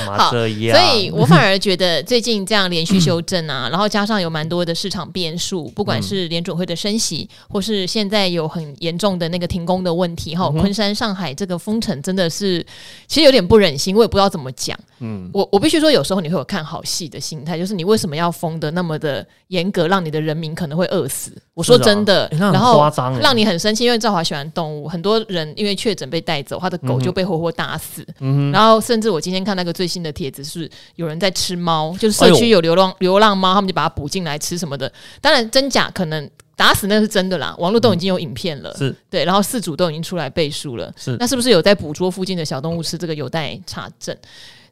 [0.05, 0.77] 嘛这样？
[0.77, 12.65] 所以我反而觉得最近这样连续修正啊，然后加上有蛮多的市场变数，不管是联准会的升息，或是现在有很严重的那个停工的问题，哈，昆山、上海这个封城真的是，
[13.07, 14.77] 其实有点不忍心，我也不知道怎么讲。
[15.01, 21.31] 嗯，我我必须说，有时候你会有看好戏的心态，就是你为什么要封的那么的严格，让你的人民可能会饿死？
[21.53, 22.81] 我说真的，然后
[23.21, 28.05] 让你很生气，因为赵华喜欢动物，很多人因为确诊被带走，他的狗就被活活打死。
[28.19, 34.91] 嗯，然后甚至我今天看那个最新的帖子，是有人在吃猫，就是社区有流浪流浪猫，他们就把它捕进来吃什么的。
[35.19, 42.97] 当然真假可能打死那是真的啦，网络都已经有影片了，是对，然后四组都已经出来背书了，是那是不是有在捕捉附近的小动物吃？
[42.97, 44.15] 这个有待查证。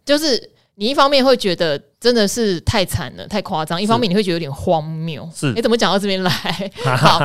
[0.06, 0.42] 就是
[0.76, 5.28] 你一方面会觉得真的是太惨了，太夸张；一方面你会觉得有点荒谬。
[5.36, 6.32] 是，你怎么讲到这边来？
[6.98, 7.22] 好，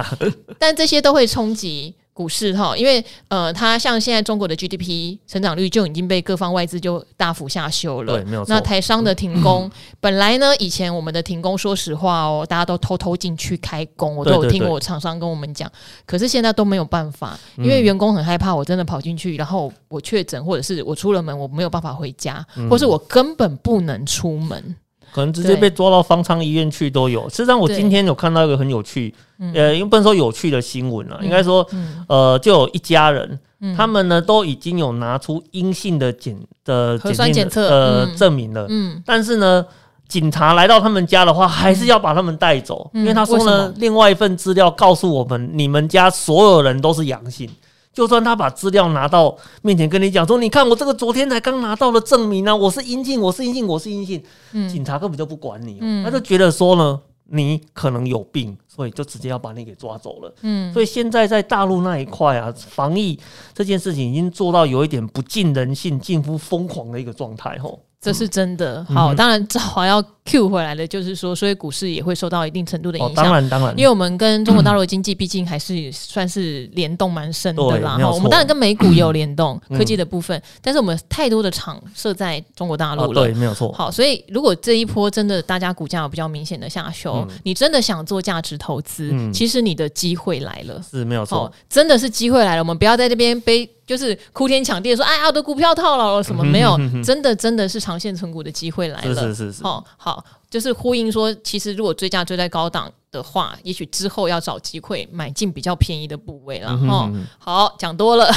[0.58, 1.94] 但这些都会冲击。
[2.14, 8.14] 股市哈，因为呃，它像现在中国的 GDP 成长率就已经被各方外资就大幅下修了。
[8.14, 8.54] 对，没有错。
[8.54, 15.70] 那台商的停工，嗯、本来呢，以前我们的停工，说实话哦，大家都偷偷进去开工，我都有听过厂商跟我们讲。
[16.04, 24.76] 可是现在都没有办法，因为员工很害怕，我真的跑进去，然后我确诊，或者是我出了门，我没有办法回家，嗯、或是我根本不能出门。
[25.12, 27.28] 可能直接被抓到方舱医院去都有。
[27.28, 29.14] 实际上，我今天有看到一个很有趣，
[29.54, 31.66] 呃，因为不能说有趣的新闻了，应该说，
[32.08, 33.38] 呃，就有一家人，
[33.76, 39.64] 他们呢都已经有拿出阴性的检的核酸检测呃证明了，嗯，但是呢，
[40.08, 47.48] 警察来到他们家的话，还是要把他们带走，因为他说呢，另外一份资料告诉我们，你们家所有人都是阳性。
[47.92, 63.18] 就算他把资料拿到面前跟你讲说，你看我这个昨天才刚拿到的证明啊，我是阴性，我是阴性，我是阴性，嗯，警察根本就不管你，嗯，他就觉得说呢，你可能有病，所以就直接要把你给抓走了，嗯，所以现在在大陆那一块啊，防疫
[63.52, 67.80] 这件事情已经做到有一点不近人性、近乎疯狂的一个状态，吼。
[68.00, 73.14] 这是真的，好，当然，这还要 Q 回来的，就是说，所以股市也会受到一定程度的影响。
[73.14, 77.98] 当然，当然，因为我们跟中国大陆的经济毕竟还是算是联动蛮深的啦。
[77.98, 83.72] 哈，我们当然跟美股也有联动科技的部分，但是我们太多的厂设在中国大陆了，对，没有错。
[83.72, 92.62] 好，所以如果这一波真的大家股价有比较明显的下修，你真的想做价值投资，其实你的机会来了，是没有错，真的是机会来了。
[92.62, 93.68] 我们不要在这边背。
[93.84, 96.42] 就是哭天抢地说：“哎呀，我的股票套牢了什么？
[96.44, 99.14] 没有，真的真的是长线存股的机会来了。
[99.14, 100.11] 是是是是，哦，好，
[100.52, 106.76] 就是呼应说，其实如果追价追在高档的话，也许之后要找机会买进比较便宜的部位了。
[106.76, 108.30] 哈，好，讲多了，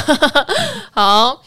[0.92, 1.42] 好，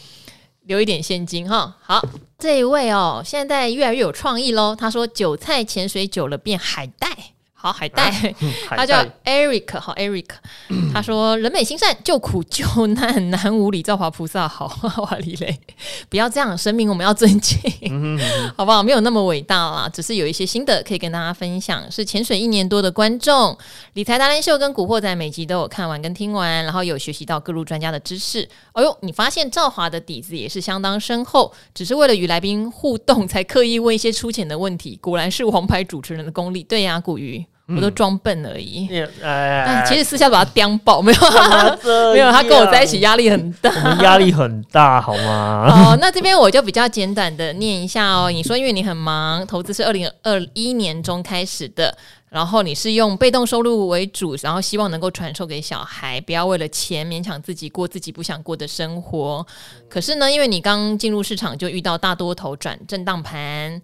[0.65, 1.75] 留一点现金哈。
[1.81, 1.99] 好，
[2.37, 4.75] 这一位哦，现在越来越有创意喽。
[4.75, 8.33] 他说：韭菜潜水久了变海带。”好， 海带，
[8.69, 10.29] 他叫 Eric，好 Eric，
[10.93, 14.65] 他说人美心善，救苦救难，难无李兆华菩萨好，
[15.01, 15.59] 哇李雷，
[16.07, 18.81] 不要这样，神明我们要尊敬，嗯哼嗯哼好不好？
[18.81, 21.91] 没有那么伟大啦，只是有一些心得可以跟大家分享。
[21.91, 23.57] 是潜水一年多的观众，
[23.93, 28.47] 理财达人秀跟古惑仔每集都有看完跟听完，然后有学习到各路专家的知识。
[28.71, 36.63] 哎呦，你发现赵华的底子也是相当深厚，只是为了与来宾互动才刻意问一些粗浅的问题，果然是王牌主持人的功力。
[36.63, 37.45] 对呀、啊，古鱼。
[37.75, 38.89] 我都装笨而已，
[39.21, 41.19] 但其实私下把他叼爆，没有，
[42.13, 43.69] 没有，他跟我在一起压力很大，
[44.01, 45.67] 压力很大，好吗？
[45.93, 48.31] 哦，那这边我就比较简短的念一下哦。
[48.31, 51.95] 你说，因为你很忙，投资是二零二一年中开始的，
[52.29, 59.45] 然后你是用被动收入为主，然后希望能够传授给小孩，不要为了钱勉强自己过自己不想过的生活。
[59.87, 63.79] 可是呢，因为你刚进入市场就遇到大多头转震荡盘。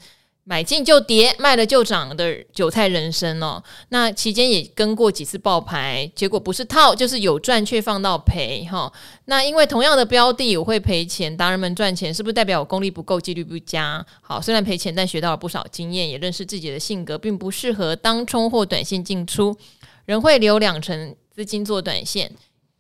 [0.47, 3.61] 买进就跌，卖了就涨的韭菜人生哦。
[3.89, 8.91] 那期间也跟过几次爆牌，结果不是套就是有赚却放到赔哈。
[9.25, 14.05] 那因为同样的标的我会赔钱，达人们赚钱是不是代表我功力不够，纪律不佳？
[14.21, 19.57] 好，虽然赔钱，但学到了不少经验，也认识自己的性格并不适合当冲或短线进出，
[20.05, 22.31] 仍会留两成资金做短线，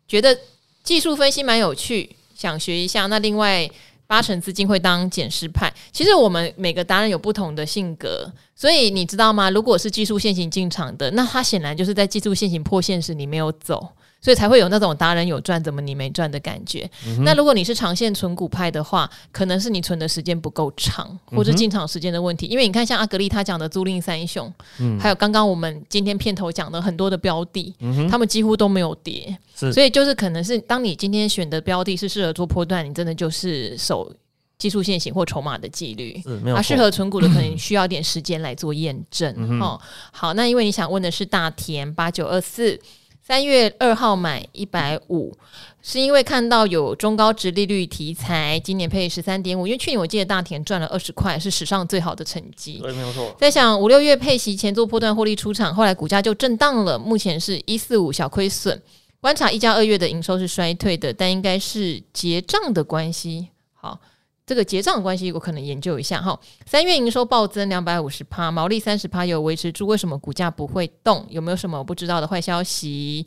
[0.07, 0.37] 觉得
[0.83, 3.07] 技术分析蛮有趣，想学一下。
[3.07, 3.67] 那另外。
[4.07, 9.49] 八成资金会当减失派，其实我们每个达人有不同的性格，所以你知道吗？
[9.49, 13.87] 如果是技术线型进场的，那他显然就是在技术线型破线时你没有走。
[14.25, 16.89] 所以才会有那种达人有赚，怎么你没赚的感觉。
[17.05, 22.47] 嗯、那如果你是长线存股派的话，可能是你存的时间不够长，或者进场时间的问题。
[22.47, 29.37] 嗯、因为你看，像阿格力他讲的租赁三雄，嗯、还有刚刚我们今天片头讲的很多的标的，嗯、他们几乎都没有跌。
[29.53, 34.11] 所以就是可能是当你今天选的标的是适合做波段，你真的就是守
[34.57, 36.19] 技术线型或筹码的纪律。
[36.45, 39.31] 它适、啊、合存股的，可能需要点时间来做验证。
[39.37, 39.79] 嗯、哦，
[40.11, 42.79] 好，那因为你想问的是大田八九二四。
[43.27, 45.35] 三月二号买一百五，
[45.81, 52.77] 是因为看到有中高值利率题材，今年配十三点五，因为去年我记得大田赚了二十块，是史上最好的成绩。
[52.83, 53.35] 对，没有错。
[53.39, 58.79] 在想五六月配息前做波段获利出场，后来股价就震荡了，目前是一四五小亏损。
[59.19, 63.47] 观察一加二月的营收是衰退的，但应该是结账的关系。
[63.73, 63.99] 好。
[64.45, 66.39] 这个结账的关系，我可能研究一下哈。
[66.65, 71.25] 三月营收暴增两百五十趴，毛利三十趴，有维持住，为什么股价不会动？
[71.29, 73.25] 有没有什么我不知道的坏消息？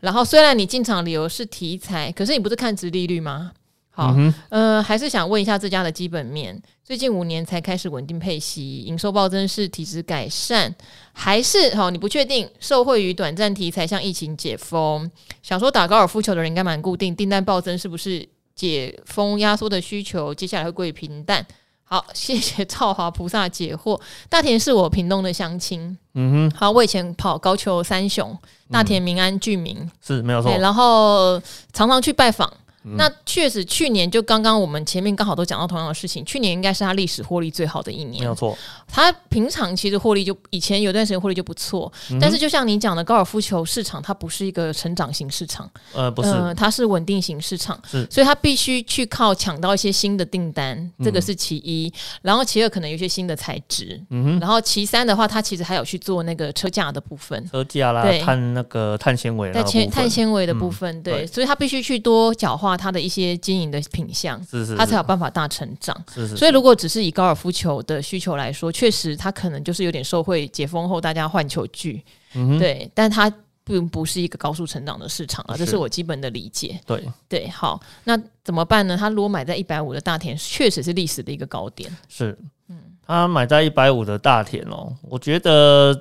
[0.00, 3.52] 然后虽然你进场理由是题材，可是你不是看值利率吗？
[3.90, 10.72] 好，嗯、呃，还是想问一下这家的基本面，最近五年才开始稳定配息，营收暴增是体质改善，
[11.12, 11.90] 还是好？
[11.90, 15.10] 你不确定，受惠于短暂题材，像疫情解封，
[15.42, 18.28] 想说打高尔夫球的人应该蛮固定，订单暴增是不是？
[18.58, 21.46] 解封压缩的需求，接下来会过于平淡。
[21.84, 23.98] 好， 谢谢造华菩萨解惑。
[24.28, 28.36] 大田是我屏东的乡亲，嗯哼，好，我以前跑高球三雄，
[28.68, 31.40] 大田、民安、居民是没有错，然后
[31.72, 32.52] 常常去拜访。
[32.96, 38.56] 那确实，去年就刚刚我们前面刚好都讲到同样的事情，去年应该是他历史获利最好的一年，没有错。
[38.86, 58.18] 他平常其实获利就以前有段时间获利就不错，嗯、但是就像你讲的，高尔夫球市场它不是一个成长型市场，呃，不是，呃、它是稳定型市场，是，所以它必须去靠抢到一些新的订单，这个是其一，嗯、然后其二可能有一些新的材质，嗯哼，然后其三的话，它其实还有去做那个车架的部分，车架啦，对。
[58.20, 61.26] 碳那个碳纤维，碳碳纤维的部分，对。
[61.26, 65.94] 所以它必须去多角化它的一些经营的品相，是是，它才有办法大成长。
[66.14, 72.02] 是是，所以如果只是以高尔夫球的需求来说，确实他可能就是有点受惠解封后大家换球具，
[72.34, 73.30] 嗯，对，但它
[73.64, 76.80] 并不是一个高速成长的市场啊，这是我基本的理解。
[76.86, 78.96] 对对，好，那怎么办呢？
[78.96, 81.94] 他如果买在一百五的大田，确实是历史的一个高点。
[82.08, 82.38] 是，
[82.68, 85.94] 嗯，他买在一百五的大田哦，我觉得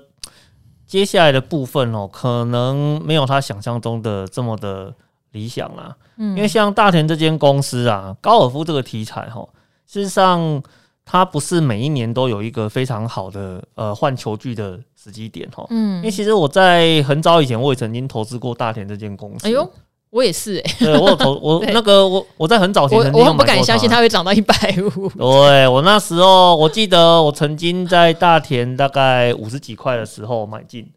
[0.85, 4.95] 接下来的部分哦，可能没有他想象中的这么的
[5.37, 5.95] 理想啦。
[6.17, 9.47] 嗯，因为像大田这间公司啊，高尔夫这个题材哈，
[9.85, 10.61] 事实上
[11.05, 15.63] 它不是每一年都有一个非常好的呃换球具的时机点哈。
[15.69, 19.47] 嗯，因为其实我在很早以前我也曾经投资过大田这间公司。
[19.47, 19.71] 哎呦，
[20.09, 24.55] 我也是哎、欸，对我有投我 那个我我在很早前曾经我，我很不敢相信它会涨到一百
[24.97, 25.07] 五。
[25.15, 30.89] 对我那时候我记得我曾经在大田大概五十几块的时候买进。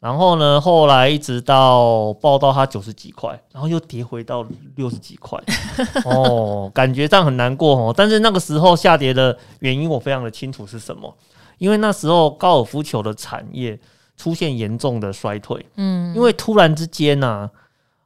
[0.00, 5.38] 然后呢，后来一直到报到它九十几块，然后又跌回到六十几块，
[6.06, 7.94] 哦，感觉这样很难过哦。
[7.94, 11.14] 但是那个时候下跌的原因我非常的清楚是什么，
[11.58, 13.78] 因为那时候高尔夫球的产业
[14.16, 17.50] 出现严重的衰退，嗯，因为突然之间呢、啊，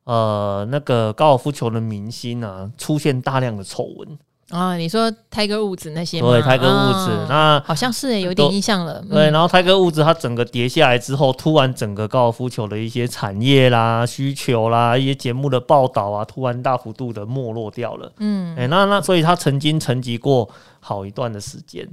[0.02, 4.18] 呃，那个高尔夫球的明星啊出现大量的丑闻。
[4.54, 6.30] 啊，你说 Tiger Woods 那些吗？
[6.30, 9.04] 对，Tiger Woods，啊、那好像是诶，有点印象了。
[9.10, 18.12] 对，然后 Tiger Woods 它整个跌下来之后，突然整个高尔夫球的一些产业啦、需求啦、一些节目的报道啊，突然大幅度的没落掉了。
[18.18, 21.88] 嗯，哎，那那所以它曾经沉寂过好一段的时间。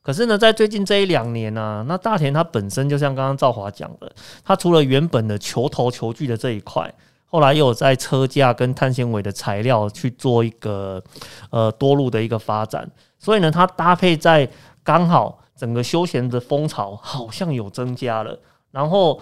[0.00, 4.10] 可是呢，在最近这一两年呢、啊，那大田它本身就像刚刚赵华讲的，
[4.42, 6.90] 它除了原本的球头球具的这一块。
[7.26, 11.02] 后来又有在车架跟碳纤维的材料去做一个
[11.50, 14.48] 呃多路的一个发展，所以呢，它搭配在
[14.82, 18.38] 刚好整个休闲的风潮好像有增加了，
[18.70, 19.20] 然后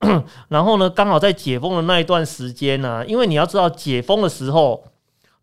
[0.48, 4.84] 然后呢，刚好在解封的那一段时间呢、因为你要知道解封的时候。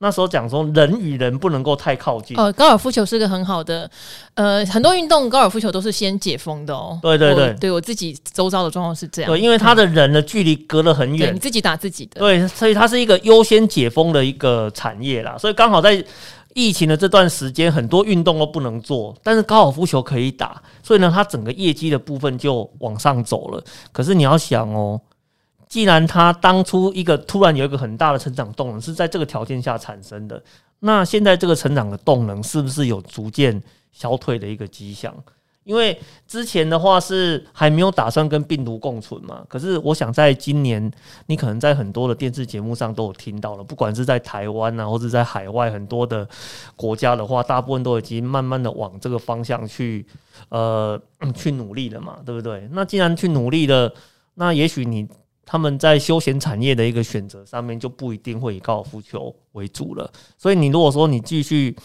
[0.03, 2.35] 那时候讲说，人与人不能够太靠近。
[2.35, 3.89] 哦，高尔夫球是个很好的，
[4.33, 6.97] 呃，很多运动高尔夫球都是先解封的哦。
[7.03, 9.29] 对对对，我对我自己周遭的状况是这样。
[9.29, 12.19] 对，因为他的人的距离隔了很远，你自己打自己的。
[12.19, 15.37] 对，所以它是一个优先解封的一个产业啦。
[15.37, 16.03] 所以刚好在
[16.55, 23.63] 疫情的这段时间，很多运动都不能做，但是高尔夫球可以打，所以呢，它整个业绩的部分就往上走了。
[23.91, 24.99] 可是你要想哦。
[25.71, 30.43] 既然它当初一个突然有一个很大的成长动能是在这个条件下产生的，
[30.79, 35.15] 那现在这个成长的动能是不是有逐渐消退的一个迹象？
[35.63, 39.45] 因为之前的话是还没有打算跟病毒共存嘛。
[39.47, 40.91] 可是我想在今年，
[41.27, 46.27] 你可能在很多的电视节目上都有听到了，不管是在台湾啊，或者在海外很多的
[46.75, 50.05] 国家的话，大部分都已经慢慢的往这个方向去
[50.49, 51.01] 呃
[51.33, 52.67] 去努力了嘛，对不对？
[52.73, 53.93] 那既然去努力了，
[54.33, 55.07] 那也许你。
[55.45, 61.75] 他们在休闲产业的一个选择上面就不一定会以高尔夫球为主了，所以你如果说你继续，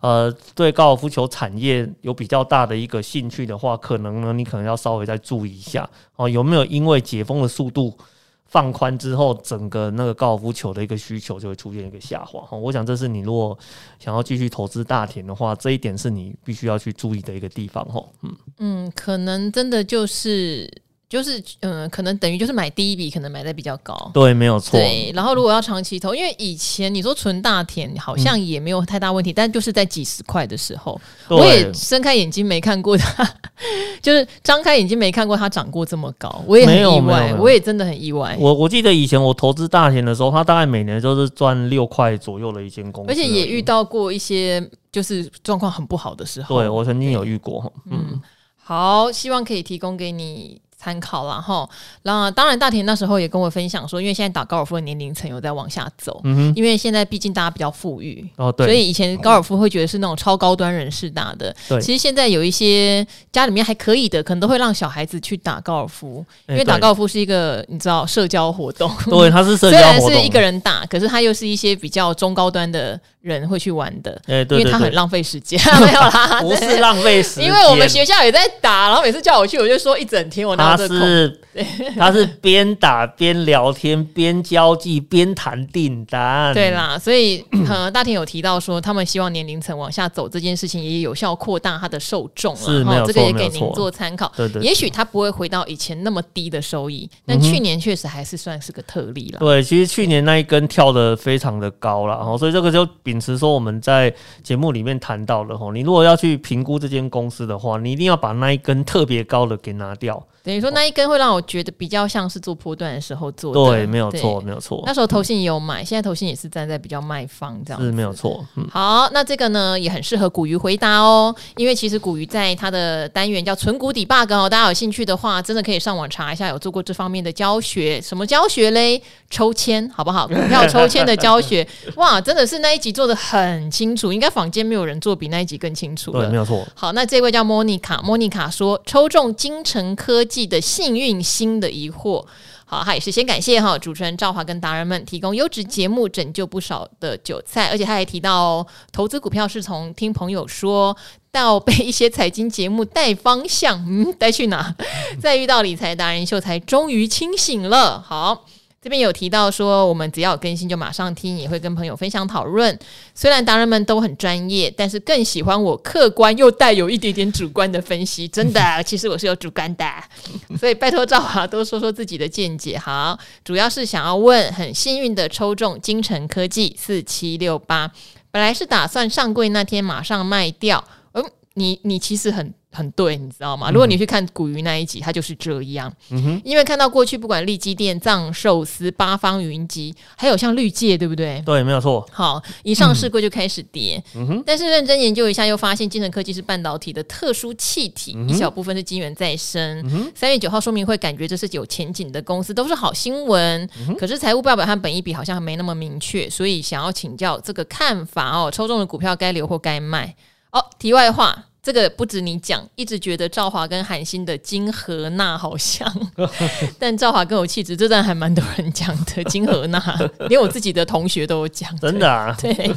[0.00, 7.96] 呃，对高尔夫球产业有比较大的一个兴趣的话，可能呢，你可能要稍微再注意一下哦，有没有因为解封的速度
[8.44, 12.58] 放宽之后，整个那个高尔夫球的一个需求就会出现一个下滑哈。
[12.58, 13.56] 我想这是你如果
[13.98, 18.04] 想要继续投资大田的话，这一点是你必须要去注意的一个地方哈。
[18.22, 20.70] 嗯嗯，可能真的就是。
[21.14, 24.10] 就是嗯、呃，可能等于就是买第一笔，可能买的比较高。
[24.12, 24.72] 对，没有错。
[24.72, 33.24] 对，然后如果要长期投，因为以前你说存大田好像也没有太大问题，嗯、但就是在几十块的时候，我也睁开眼睛没看过它，
[34.02, 38.36] 就是张开眼睛没看过它涨过这么高，我也很意外，我也真的很意外。
[38.40, 46.58] 我我记得以前我投资大田的时候，它大概每年都是赚六块左右的一间公司，而且也遇到过一些就是状况很不好的时候。
[46.58, 48.04] 对，我曾经有遇过，嗯。
[48.10, 48.20] 嗯
[48.66, 50.58] 好，希望可以提供给你。
[50.76, 51.68] 参考了哈，
[52.02, 81.40] 然后当然大田那时候也跟我分享说，因为现在打高尔夫的年龄层有在往下走，嗯哼，因为现在毕竟大家比较富裕哦，对，所以以前高尔夫会觉得是那种超高端人士打的，对，其实现在有一些家里面还可以的，可能都会让小孩子去打高尔夫，因为打高尔夫是一个你知道社交活动，对，它是社交活动， 虽然是一个人打，可是它又是一些比较中高端的人会去玩的，因为他很浪费时间， 没有啦， 不是浪费时间，因为我们学校也在打，然后每次叫我去，我就说一整天我拿着是。
[81.96, 92.52] 他是边打边聊天边交际边谈订单，对啦，所以呃，大田有提到说，他们希望年龄层往下走这件事情也有效扩大他的受众
[92.84, 94.32] 了，这个也给您做参考。
[94.36, 99.38] 对对，也许他不会回到以前那么低的收益，但去年确实还是算是个特例了。
[99.38, 104.12] 对，其实去年那一根跳的非常的高了，然后，所以这个就秉持说我们在
[104.42, 110.20] 节目里面谈到了，哈，你如果要去评估这间公司的话，你一定要把那一根特别高的给拿掉。
[110.44, 114.82] 等于说那一根会让我觉得比较像是做波段的时候做的，对，没有错，没有错。
[114.84, 118.44] 那时候投信也有买，现在投信也是站在比较卖方这样子，是没有错。
[118.56, 127.98] 嗯、好，那这个呢也很适合古鱼回答哦，因为其实古鱼在它的单元叫存股 Debug 哦，大家有兴趣的话，真的可以上网查一下，有做过这方面的教学。
[128.02, 129.02] 什么教学嘞？
[129.30, 130.28] 抽签好不好？
[130.28, 131.66] 股票抽签的教学，
[131.96, 136.62] 哇，真的是那一集做的很清楚，应该坊间没有人做比那一集更清楚了，对，没有错。
[136.74, 140.33] 好，那这位叫莫妮卡，莫妮卡说抽中金城科技。
[140.34, 142.26] 记的幸运星的疑惑，
[142.64, 150.96] 好，他也是先感谢哈主持人赵华跟达人们提供优质节目，拯救不少的韭菜，而且他还提到，投资股票是从听朋友说
[151.30, 154.74] 到被一些财经节目带方向，嗯，带去哪？
[155.22, 158.00] 再遇到理财达人秀才终于清醒了。
[158.00, 158.44] 好。
[158.84, 162.78] 这边有提到说，我们只要有更新就马上听，也会跟朋友分享讨论。
[163.14, 168.28] 虽然达人们都很专业，但是更喜欢我客观又带有一点点主观的分析。
[168.28, 169.86] 真的， 其实我是有主观的，
[170.60, 172.76] 所以拜托赵华多说说自己的见解。
[172.76, 177.90] 好，主要是想要问，很幸运的抽中金城科技四七六八，
[178.30, 180.84] 本来是打算上柜那天马上卖掉。
[181.12, 181.24] 嗯，
[181.54, 182.52] 你你其实很。
[182.74, 183.70] 很对，你知道吗？
[183.70, 185.90] 如果你去看古鱼那一集，它就是这样。
[186.10, 191.42] 嗯哼，因为看到过去不管利基店、藏寿司、八方云集，还有像绿界，对不对？
[191.46, 192.06] 对，没有错。
[192.10, 194.02] 好，一上市柜就开始跌。
[194.14, 200.12] 嗯哼，但是认真研究一下，又发现精神科技是半导体的特殊气体，嗯、一小部分是晶圆再生。
[200.14, 203.68] 三、月九号说明会，感觉这是有前景的公司，都是好新闻。
[203.86, 208.50] 嗯、可是财务报表和本益比好像没那么明确，所以想要请教这个看法哦。
[208.50, 210.14] 抽中的股票该留或该卖？
[210.52, 211.46] 哦，题外话。
[211.64, 215.90] 这个不止你讲，一直觉得赵华跟韩星的金荷娜好像，
[216.78, 219.24] 但赵华更有气质，这段还蛮多人讲的。
[219.24, 219.82] 金荷娜，
[220.28, 222.36] 连我自己的同学都有讲，真的啊？
[222.38, 222.70] 对，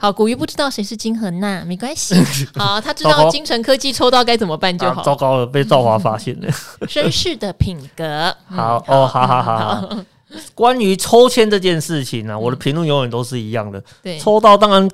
[0.00, 2.14] 好，古鱼不知道谁是金荷娜，没关系，
[2.56, 5.02] 好，他知道精诚科技抽到该怎么办就好。
[5.02, 6.50] 糟糕了，被赵华发现了，
[6.86, 8.34] 绅士的品格。
[8.46, 9.98] 好哦，好好好。
[10.54, 13.82] 关于抽签这件事情呢，我的评论永远都是一样的。
[14.02, 14.88] 对，抽到当然。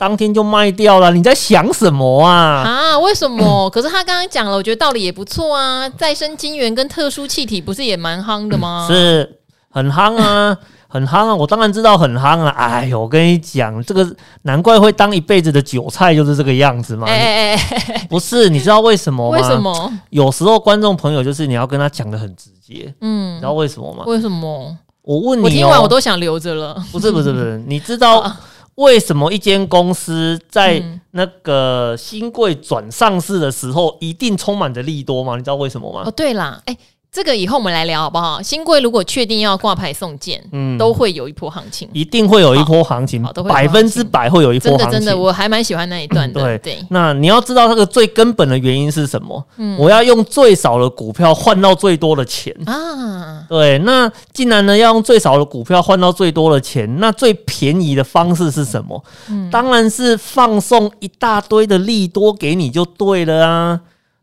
[0.00, 2.62] 当天就卖掉了，你在想什么啊？
[2.64, 3.68] 啊，为什么？
[3.68, 5.86] 可是他刚刚讲了，我觉得道理也不错啊。
[5.90, 8.86] 再生晶圆跟特殊气体不是也蛮夯的吗？
[8.90, 10.56] 是很夯啊，
[10.88, 11.34] 很夯啊！
[11.34, 12.48] 我当然知道很夯啊。
[12.56, 14.10] 哎呦，我跟你讲，这个
[14.44, 17.06] 难怪会当一辈子的韭菜，就是这个样子嘛。
[17.06, 17.54] 哎哎
[17.94, 19.36] 哎，不是，你知道为什么吗？
[19.36, 19.92] 为什么？
[20.08, 24.04] 有时候观众朋友就是你要跟他讲的很直接，嗯，你知道为什么吗？
[24.06, 24.74] 为什么？
[25.02, 26.82] 我问你，我听完我都想留着了。
[26.90, 28.24] 不是不是不是，你知道？
[28.80, 35.36] 为什么一间公司在那个新贵转上市的时候，一定充满着利多吗？
[35.36, 36.02] 你知道为什么吗？
[36.06, 36.76] 哦，对啦，哎。
[37.12, 38.40] 这个以后我们来聊好不好？
[38.40, 44.90] 新规如果确定要挂牌送件，嗯，都会有一波行情，一定会有一波行情，百分之百会有一波行情。
[44.90, 46.40] 真的真的，我还蛮喜欢那一段的。
[46.40, 46.78] 对对。
[46.90, 49.44] 那你要知道这个最根本的原因是什么？
[49.56, 53.44] 嗯，我要用最少的股票换到最多的钱啊。
[53.48, 59.02] 对，那既然呢要用最少的股票换到最多的钱，那最便宜的方式是什么？
[59.28, 63.80] 嗯，当然是放送一大堆的利多给你就对了啊。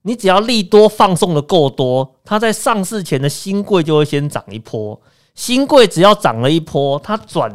[0.07, 4.97] 你只要利多放送的够多，它在上市前的新贵就会先涨一波。
[5.35, 7.53] 新贵只要涨了一波，它转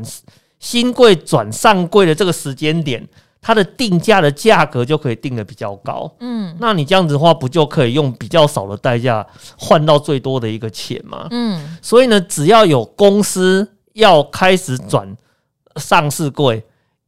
[0.60, 3.08] 新贵转上柜的这个时间点，
[3.40, 6.14] 它的定价的价格就可以定的比较高。
[6.20, 9.26] 嗯，那你这样子的话，不就可以用比较少的代价
[9.58, 11.26] 换到最多的一个钱吗？
[11.30, 15.16] 嗯，所以呢，只要有公司要开始转
[15.76, 16.62] 上市柜。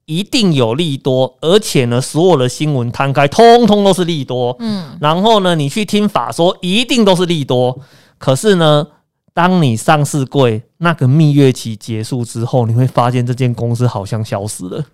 [0.07, 4.55] 一定有利多，而且呢，所有的新闻摊开，通通都是利多。
[4.59, 7.79] 嗯，然后呢，你去听法说，一定都是利多。
[8.19, 8.87] 可是呢，
[9.33, 14.85] 当你上市柜那个蜜月期结束之后，你会发现这间公司好像消失了。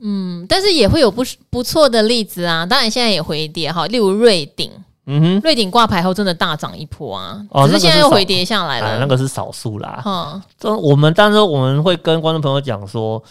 [0.00, 2.66] 嗯，但是也会有不不错的例子啊。
[2.66, 4.70] 当然现在也回跌哈，例如瑞鼎。
[5.06, 8.88] 嗯哼，瑞鼎挂牌后真的大涨一波啊，哦、只是现在又回跌下来了。
[8.88, 10.00] 哎、那个是少数啦。
[10.04, 13.22] 哈，这我们当时我们会跟观众朋友讲说。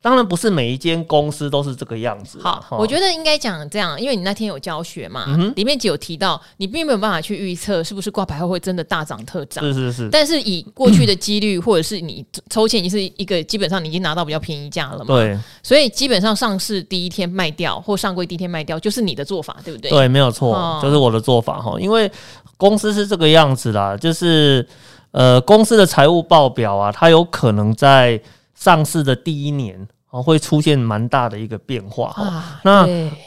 [0.00, 2.38] 当然不是每一间公司都是这个样子。
[2.40, 9.64] 好，我觉得应该讲这样，因为你那天有教学嘛，嗯、里面就有提到，你并没有办法去预测是不是挂牌后会真的大涨特涨。
[9.64, 10.08] 是是是。
[10.10, 15.06] 但是以过去的几率，或者是你抽签，已经是一个基本上你已经拿到比较便宜价了嘛。
[15.06, 15.36] 对。
[15.62, 19.90] 所以基本上上市第一天卖掉，或上柜第一天卖掉，就是你的做法，对不对？
[19.90, 21.74] 对，没有错，哦、就是我的做法哈。
[21.80, 22.10] 因为
[22.56, 24.64] 公司是这个样子啦，就是
[25.10, 28.20] 呃，公司的财务报表啊，它有可能在
[28.58, 29.86] 上市的第一年。
[30.10, 32.08] 啊，会出现蛮大的一个变化。
[32.16, 32.80] 啊、那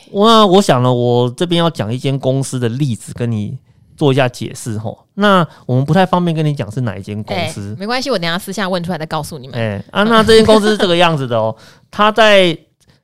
[0.10, 3.56] 我那我想呢，我这边要讲一间公司的例子，跟你
[3.96, 4.92] 做一下解释哈。
[5.14, 9.56] 那我们不太方便跟你讲是哪一间公司，欸、没关系，我等一下私下问出来再告诉你们。
[9.56, 11.56] 哎、欸、啊，那这间公司是这个样子的哦。
[11.92, 12.58] 他在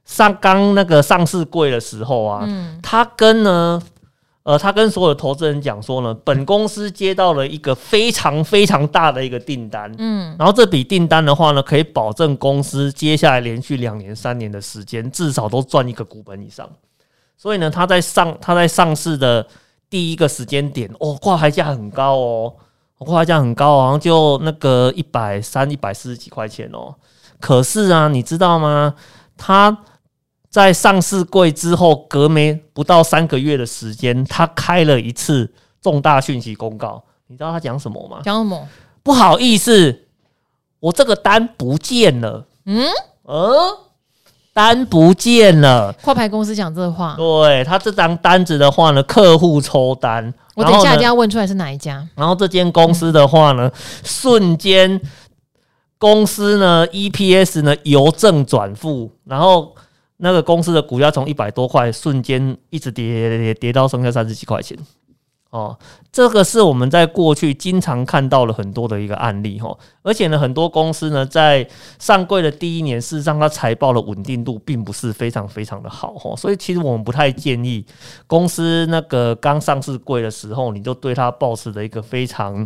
[0.06, 3.80] 上刚那个上市柜的时候啊，嗯，他跟呢。
[4.48, 16.66] 呃，他跟所有的投资人讲说呢，本公司接到了一个非常非常大的一个订单，嗯，然后这笔订单的话呢，可以保证公司接下来连续两年、三年的时间，至少都赚一个股本以上。
[17.36, 19.46] 所以呢，他在上他在上市的
[19.90, 22.54] 第一个时间点，哦，挂牌价很高哦，
[23.00, 26.96] 挂牌价很高，好像就那个一百三、一百四十几块钱哦。
[27.42, 28.96] 可是啊，你知道吗？
[29.36, 29.78] 他。
[30.58, 35.48] 在上市柜之后，隔没不到三个月的时间，他开了一次
[35.80, 37.04] 重大讯息公告。
[37.28, 38.22] 你知道他讲什么吗？
[38.24, 38.68] 讲什么？
[39.04, 40.08] 不好意思，
[40.80, 42.44] 我这个单不见了。
[42.66, 42.88] 嗯，
[43.22, 43.56] 呃，
[44.52, 45.94] 单不见了。
[46.02, 52.04] 挂牌公司讲这话，对他这张单子的话呢，客户抽单，我等一下一定要问出来是哪一家。
[52.16, 53.72] 然后这间公司的话呢，嗯、
[54.04, 55.00] 瞬间
[56.00, 59.76] 公司呢 EPS 呢由正转负，然后。
[60.18, 64.78] 那个公司的股价从一百多块瞬间一直跌跌跌跌到剩下三十几块钱，
[65.58, 65.78] 哦，
[66.12, 71.68] 这个是我们在过去经常看到了很多的一个案例哈，而且呢，很多公司呢在
[72.00, 77.86] 上柜的第一年，事实上它财报的稳定度并不是非常非常的好哈，所以其实我们不太建议
[78.28, 82.66] 公司那个刚上市柜的时候，你就对它抱持的一个非常。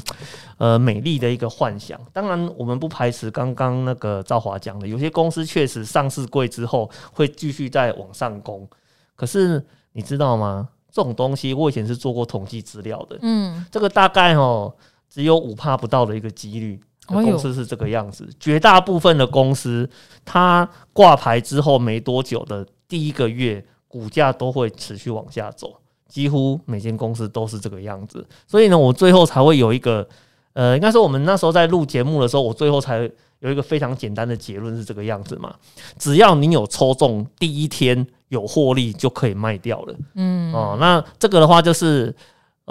[0.57, 1.99] 呃，美丽的一个幻想。
[2.13, 8.67] 当然，我们不排斥刚刚那个赵华讲的，有些公司确实上市柜之后会继续再往上攻。
[9.15, 10.69] 可是你知道吗？
[10.91, 13.17] 这种东西我以前是做过统计资料的。
[13.21, 14.73] 嗯，这个大概哦，
[15.09, 18.29] 只有五帕不到的一个几率，公司是这个样子。
[18.39, 19.89] 绝大部分的公司，
[20.25, 25.77] 它挂牌之后没多久的第一个月，股价都会持续往下走。
[26.07, 28.27] 几乎每间公司都是这个样子。
[28.45, 30.07] 所以呢，我最后才会有一个。
[30.53, 35.55] 呃，应该说我们那时候在录节目的时候，我最后才有一个非常简单的结论是这个样子嘛。
[35.97, 39.95] 只要你有抽中，第一天有获利就可以卖掉了。
[40.15, 42.13] 嗯，哦，那这个的话就是。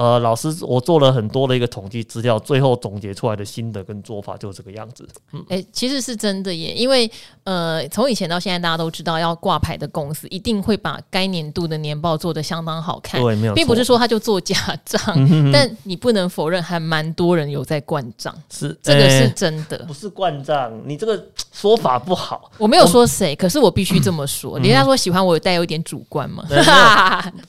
[0.00, 5.06] 呃，老师，我做了很多的一个统计资料，最后总结出来的心得跟做法就是这个样子。
[5.34, 7.10] 嗯，哎、欸，其实是真的耶，因为
[7.44, 13.20] 呃，从以前到现在，大家都知道要挂牌的公司一定会把该年度的年报做得相当好看。
[13.20, 18.34] 对，没有，并不是说他就做假账，嗯、哼哼，但你不能否认，还蛮多人有在灌账。
[18.50, 21.22] 是，这个是真的，欸、不是灌账，你这个
[21.52, 22.50] 说法不好。
[22.56, 24.58] 我没有说谁，可是我必须这么说。
[24.60, 26.42] 人家、嗯、说喜欢我带有一点主观嘛？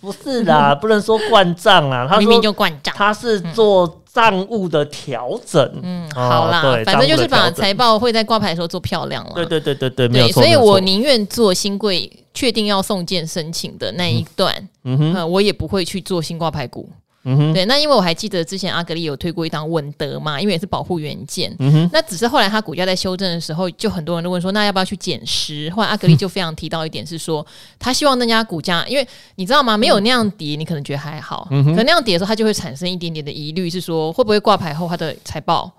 [0.02, 2.06] 不是啦， 不能说灌账啊。
[2.10, 2.41] 他说。
[2.42, 5.62] 就灌账，他是做账务的调整。
[5.84, 9.32] 嗯，好啦，反正就是把财报会在挂牌的时候做漂亮了。
[9.36, 10.44] 对对对对对，没有错。
[10.44, 16.90] 所以我宁愿做新贵确定要送件申请的那一段，嗯哼，我也不会去做新挂牌股。
[17.24, 21.56] 嗯哼，对，那因为我还记得之前阿格力有推过一档稳德嘛，因为也是保护元件。
[21.60, 25.70] 嗯哼，那只是后来它股价在修正的时候，就很多人都问说，那要不要去减资？
[25.70, 27.46] 后来阿格力就非常提到一点是说，
[27.78, 29.78] 他希望那家股价，因为你知道吗？
[29.78, 35.72] 没有那样跌，你可能觉得还好，嗯哼，可那样跌的时候，它就会产生一点点的疑虑，是说会不会挂牌后它的财报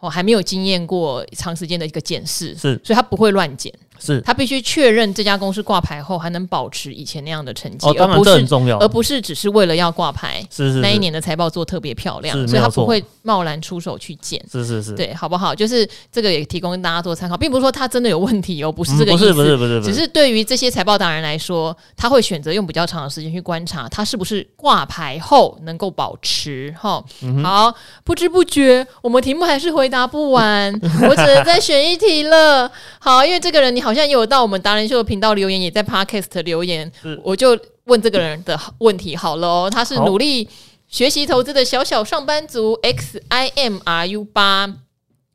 [0.00, 3.72] 哦还没有经验过长时间的一个检视，是，所以他不会乱减。
[3.98, 7.86] 是他必须确认这家公司挂牌后还能保持以前那样的成绩。
[7.86, 15.54] 哦，当然这很重要，而不是只是为了要挂牌，是是，是那一年的财报做特别漂亮，所以他不会贸然出手去建，是是是，对，好不好？
[15.54, 27.42] 就是这个也提供大家做参考，并不是说他真的有问题哦，不是这个意思，嗯、不是不是不是，不是，只是对于这些财报达人来说，他会选择用比较长的时间去观察，他是不是挂牌后能够保持哈、嗯。
[27.42, 27.74] 好，
[28.04, 30.72] 不知不觉我们题目还是回答不完，
[31.08, 32.70] 我只能再选一题了。
[32.98, 36.90] 好，因为这个人你好像也有到我们达人秀的频道留言，也在 Podcast 留言，
[37.22, 39.70] 我就问这个人的问题好了哦。
[39.70, 40.48] 他是努力
[40.88, 44.74] 学习投资的小小上班族 X I M R U 八。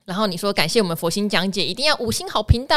[0.06, 2.76] 然后你说感谢我们佛心讲解，一定要五星好评的，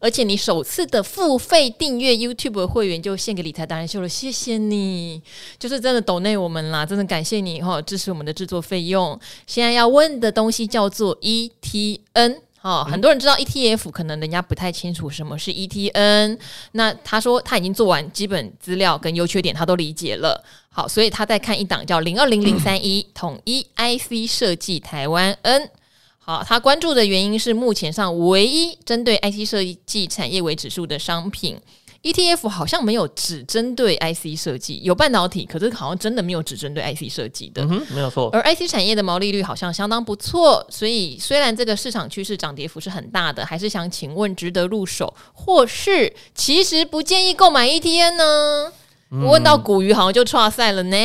[0.00, 5.22] 而且你首次的付费订阅 YouTube 会员就献给理财达人秀了，谢谢你，
[5.56, 9.16] 就是真的抖内我们啦，真的感谢你哈，支持我们的制作费用。
[9.46, 16.38] 现在要问的东西叫做 ETN，哈，很多人知道 ETF，可能人家不太清楚什么是 ETN。
[16.72, 20.44] 那他说他已经做完基本资料跟优缺点，他都理解了。
[20.68, 25.70] 好，所以他在看一档叫零二零零三一统一 IC 设计台湾 N。
[26.18, 31.58] 好，他关注的原因是目前上唯一针对 IC 设计产业为指数的商品
[32.02, 37.62] ETF，好像没有只针对 IC 设计，有半导体，可是好像真的没有只针对 IC 设计的。
[37.62, 38.30] 嗯哼，没有错。
[38.32, 48.72] 而 IC 产业的毛利率好像相当不错，所以虽然这个市场趋势涨跌幅是很大的，还是想请问值得入手，或是其实不建议购买 ETN 呢？
[49.10, 50.96] 问到古鱼好像就出赛了呢。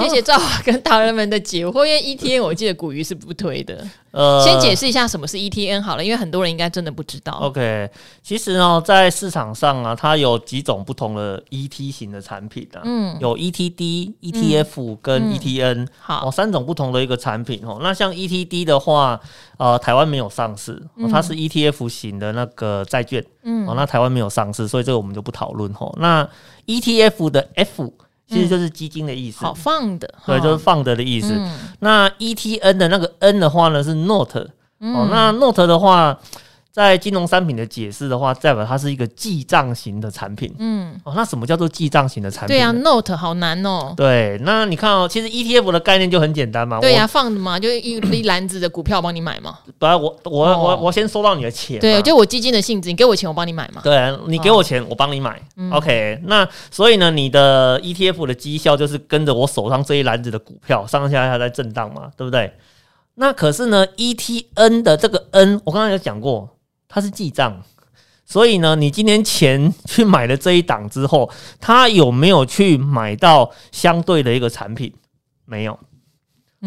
[0.00, 3.86] 谢谢赵华跟达人们的解惑，因为 ETN 我记得古鱼是不推的。
[4.10, 7.32] 呃，先解释一下什么是 ETN 好了，因为很多人应该真的不知道。
[7.42, 7.88] OK，
[8.22, 17.78] 其实呢，在市场上啊，它有几种不同的 ET 型的产品啊，嗯，有 ETD、ETF 跟 ETN，、好、哦，三种不同的一个产品哦。
[17.82, 19.20] 那像 ETD 的话，
[19.58, 25.94] 呃，台湾没有上市、哦，它是 ETF 型的那个债券，嗯，哦，那台湾没有上市，所以这个我们就不讨论哦。
[26.00, 26.26] 那
[26.66, 27.92] ETF 的 F。
[28.28, 31.34] 其实就是基金的意思，好放的，对，就是放的的意思。
[31.80, 34.40] 那 ETN 的那个 N 的话呢，是 Note，
[34.80, 36.18] 哦，那 Note 的话。
[36.76, 40.54] 在金融商品的解释的话，代表它是一个记账型的产品。
[40.58, 42.54] 嗯，哦，那什么叫做记账型的产品？
[42.54, 43.94] 对啊，Note 好难哦。
[43.96, 46.78] 对，那你看哦，其实 ETF 的概念就很简单嘛。
[46.78, 49.58] 对呀、啊，放的嘛，就一一篮子的股票帮你买嘛。
[49.78, 51.80] 本来我我、哦、我我先收到你的钱。
[51.80, 53.80] 对，就我基金的性质，你给我钱，我帮你买嘛。
[53.82, 55.40] 对、啊，你给我钱，哦、我帮你买。
[55.56, 62.52] 嗯、OK，那所以呢，你的 ETF 的绩效就是跟着我手上这一篮子的股票上下下在震荡嘛，对不对？
[63.14, 66.50] 那可是呢，ETN 的这个 N，我刚刚有讲过。
[66.96, 67.62] 它是记账，
[68.24, 71.30] 所以呢，你今天钱去买了这一档之后，
[71.60, 74.90] 他有没有去买到相对的一个产品？
[75.44, 75.78] 没有，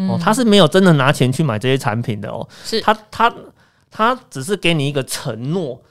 [0.08, 2.48] 哦，他是没有真的拿钱去买这些产品的哦。
[2.62, 3.34] 是他他
[3.90, 5.82] 他只是给你一个承诺，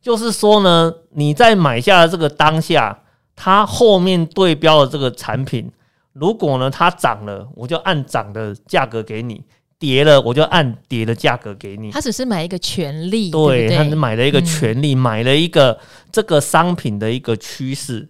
[0.00, 3.00] 就是说呢，你在买下的这个当下，
[3.34, 5.68] 他后面对标的这个产品，
[6.12, 9.42] 如果呢它涨了，我就按涨的价格给你。
[9.78, 11.90] 跌了，我就按跌的价格给你。
[11.90, 15.78] 他只是买一个权利，对，对对他是买了一个权利，嗯，买了一个
[16.10, 18.08] 这个商品的一个趋势。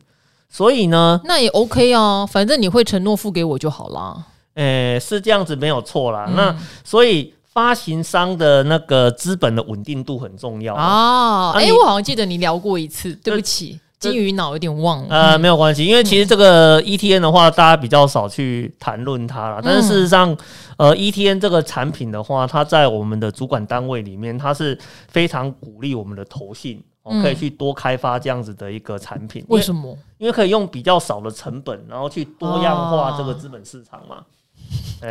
[0.49, 4.25] 所以呢，那也 OK 啊，反正你会承诺付给我就好啦。
[4.55, 6.25] 诶、欸，是这样子没有错啦。
[6.29, 11.53] 嗯、那所以发行商的那个资本的稳定度很重要啊。
[11.53, 13.79] 诶、欸，我好像记得你聊过一次，对不起。
[13.99, 19.61] 金鱼脑有点忘了，呃，没有关系，因为其实这个 ETN 的话，大家比较少去谈论它了。
[19.63, 20.37] 但是事实上，
[20.77, 24.79] 呃，ETN 这个产品的话，它在我们的主管单位里面，它是
[25.09, 26.83] 非常鼓励我们的投信，
[27.23, 29.45] 可以去多开发这样子的一个产品。
[29.49, 29.97] 为什么？
[30.19, 34.19] 因为可以用比较少的成本，然后去多样化这个资本市场嘛。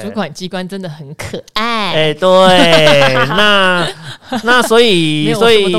[0.01, 1.93] 主管机关真的很可爱。
[1.93, 2.27] 哎，对，
[3.29, 3.87] 那
[4.43, 5.71] 那所以所以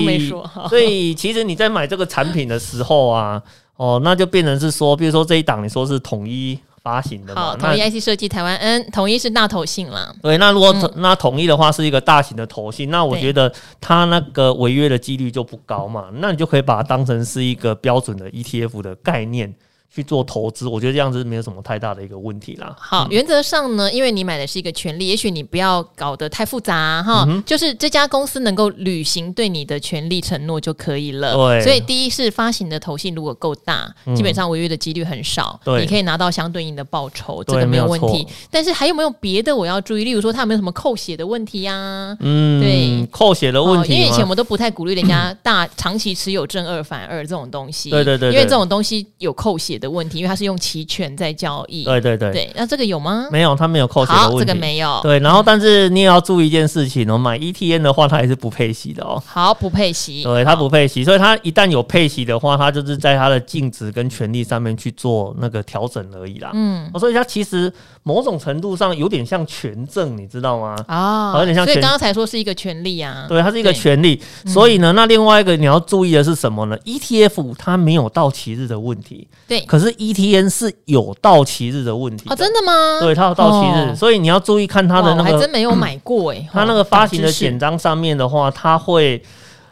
[0.69, 3.43] 所以其实你在买这个产品的时候啊，
[3.77, 10.11] 哦，那就变成是说，比如说这一档你说是统一发行的嘛，好，统一 IC 设计台湾 N，统一是大头信嘛。
[10.23, 19.55] 对，那如果那统一的话是一个大型的头信，那我觉得它那个违约的几率就不高嘛，那你就可以把它当成是一个标准的 ETF 的概念。
[19.91, 22.76] 去做投资，我觉得这样子没有什么太大的一个问题啦。
[22.78, 31.34] 好，嗯、原则上呢，因为你买的是一个权利，也许你不要搞得太复杂哈、嗯，就是这家公司能够履行对你的权利承诺就可以了。
[31.34, 38.26] 对，所以第一是发行的投信如果够大，嗯、基本上违约的几率很少，对，你可以拿到相对应的报酬，这个没有问题。
[38.51, 40.05] 但是还有没有别的我要注意？
[40.05, 42.16] 例如说，他有没有什么扣血的问题呀、啊？
[42.20, 47.89] 嗯，对，扣血的问题、哦，因为以前我们都不太鼓励人家大长期持有正二反二这种东西。
[47.89, 49.78] 对对对，对，因为这种东西有扣血。
[49.79, 51.85] 血的问题，因为它是用期权在交易。
[51.85, 53.29] 对对对，对，那这个有吗？
[53.31, 54.41] 没有，它没有扣钱的问题。
[54.41, 55.01] 这个没有。
[55.03, 59.22] 对，然后但是你也要注意一件事情哦，买 ETN 的话，它也是不配息的哦。
[59.24, 60.22] 好，不配息。
[60.24, 66.51] 对，它不配息，所以它一旦有配息的话，它就是在它的净值跟权利上面去做那个调整而已啦。
[66.55, 67.72] 嗯，所以它其实
[68.03, 70.76] 某种程度上有点像权证，你知道吗？
[70.89, 71.64] 啊、哦，有点像。
[71.64, 73.26] 所以刚刚才说是一个权利啊。
[73.29, 74.20] 对，它是一个权利。
[74.47, 79.29] 所以呢，那另外一个你要注意的是什么呢？ETF 它没有到期日的问题。
[79.47, 79.61] 对。
[79.69, 82.99] 可是 ETN 是有到期日的问题真的吗？
[83.01, 85.23] 对，它有到期日，哦、所以你要注意看它的那个。
[85.23, 86.49] 我还真没有买过哎、欸。
[86.51, 89.23] 它那个发行的简章上面的话，它会。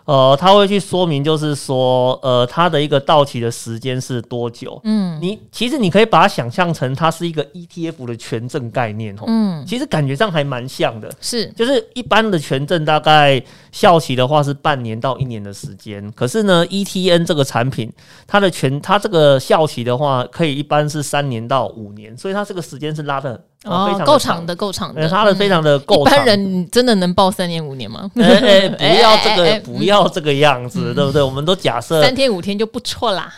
[0.06, 4.80] 呃，他会去说明，就是说，呃，它的一个到期的时间是多久？
[4.84, 9.24] 嗯，你其实你可以把它想象成它是一个 ETF 的权证概念哦。
[9.26, 11.12] 嗯，其实感觉上还蛮像的。
[11.20, 13.42] 是，就是一般的权证大概
[13.72, 17.92] 效期的话是半年到一年的时间，可是呢，ETN 这个产品，
[18.28, 23.42] 它的权它这个效期的话，可以一般是三年到五年，所以它这个时间是拉的。
[23.64, 26.14] 哦，够长的，够长的，它的非常的够长。
[26.14, 28.08] 一般人真的能报三年五年吗？
[28.14, 31.20] 不要这个，不要这个样子，对不对？
[31.20, 33.32] 我们都假设三天五天就不错啦。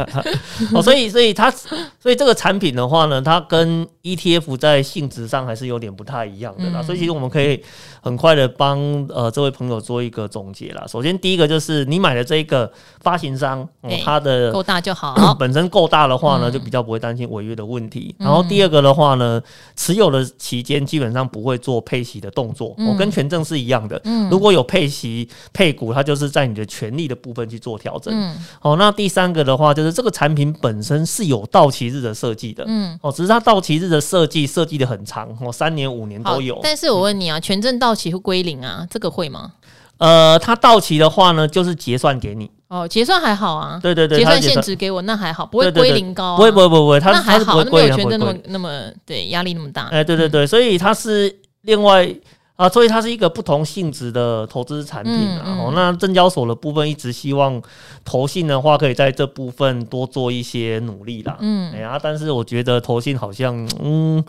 [0.72, 6.82] 哦，所以，所以它，所以这个产品的话呢，它跟 ETF 在性质上还是有点不太一样的啦。
[6.82, 7.62] 所以，其实我们可以
[8.02, 8.78] 很快的帮
[9.10, 10.86] 呃这位朋友做一个总结啦。
[10.88, 12.70] 首先，第一个就是你买的这个
[13.02, 13.68] 发行商，
[14.02, 18.14] 它的够大就好， 本身够大的话呢，就比较不会担心违约的问题。
[18.18, 19.39] 然后，第二个的话呢。
[19.76, 24.00] 持有的期间基本上不会做配息的动作，我、跟权证是一样的。
[24.04, 28.12] 嗯、如果有配息配股，它就是在你的权利的部分去做调整。
[28.14, 32.64] 嗯、哦，那第三个的话，就是这个产品本身是有到期日的设计的。
[32.66, 36.58] 嗯，哦，只是它到期日的设计设计的很长，哦，三年五年都有。
[36.62, 39.52] 但是我问你啊，权证到期会归零啊，这个会吗？
[39.98, 42.50] 呃，它到期的话呢，就是结算给你。
[42.70, 43.80] 哦，结算还好啊。
[43.82, 46.36] 对对对，结算限值给我，那还好，不会归零高。
[46.36, 49.88] 不会不会不会，它那还好，那没有权证那么那么对压力那么大。
[49.88, 52.08] 哎，对对对，所以它是另外
[52.54, 55.58] 啊，所以它是一个不同性质的投资产品啊。
[55.58, 57.60] 哦，那证交所的部分一直希望
[58.04, 61.36] 投信的话，可以在这部分多做一些努力啦。
[61.40, 64.24] 嗯，哎呀，但是我觉得投信好像，嗯，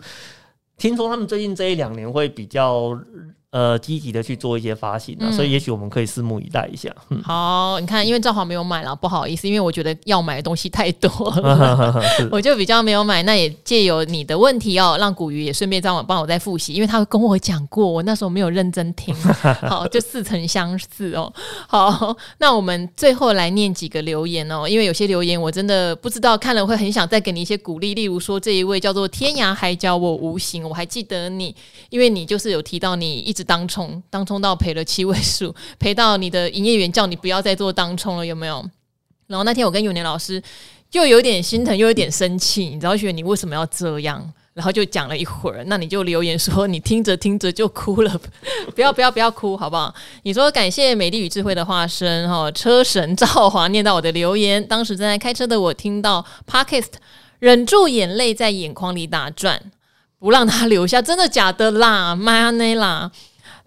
[0.76, 2.98] 听说他们最近这一两年会比较。
[3.52, 6.88] 呃，积极的去做一些发行啊，嗯、所以也许我们可以拭目以待一下。
[7.10, 13.22] 嗯、好，你看，因为赵华没有买了，不好意思，因为我觉得要买的东西太多了， 我就比较没有买。
[13.24, 19.14] 那也借由你的问题哦，让古鱼也顺便帮我帮我再复习，因为他跟我讲过，我那时候没有认真听。
[19.68, 21.30] 好，就似曾相似哦。
[21.68, 31.54] 好，那我们最后来念几个留言哦，因为有些留言我真的不知道看了会很想再给你一些鼓励，例如说这一位叫做天涯海角我无形，我还记得你，
[31.90, 33.41] 因为你就是有提到你一直。
[33.44, 38.64] 当冲当冲到赔了七位数， 赔到你的营业员叫你不要再做当冲了，有没有？
[39.26, 40.42] 然后那天我跟永年老师
[40.90, 44.32] 就有点心疼，又有点生气，你知道，觉得你为什么要这样？
[44.54, 48.20] 然后就讲了一会儿，那你就留言说你听着听着就哭了，
[48.74, 49.94] 不要不要不要哭，好不好？
[50.24, 56.88] 你说感谢美丽与智慧的化身哈，车神赵华念到我的留言，当时正在开车的我听到 Podcast，
[57.38, 59.58] 忍住眼泪在眼眶里打转，
[60.18, 62.14] 不让他流下，真的假的啦？
[62.14, 63.10] 妈呀，那啦！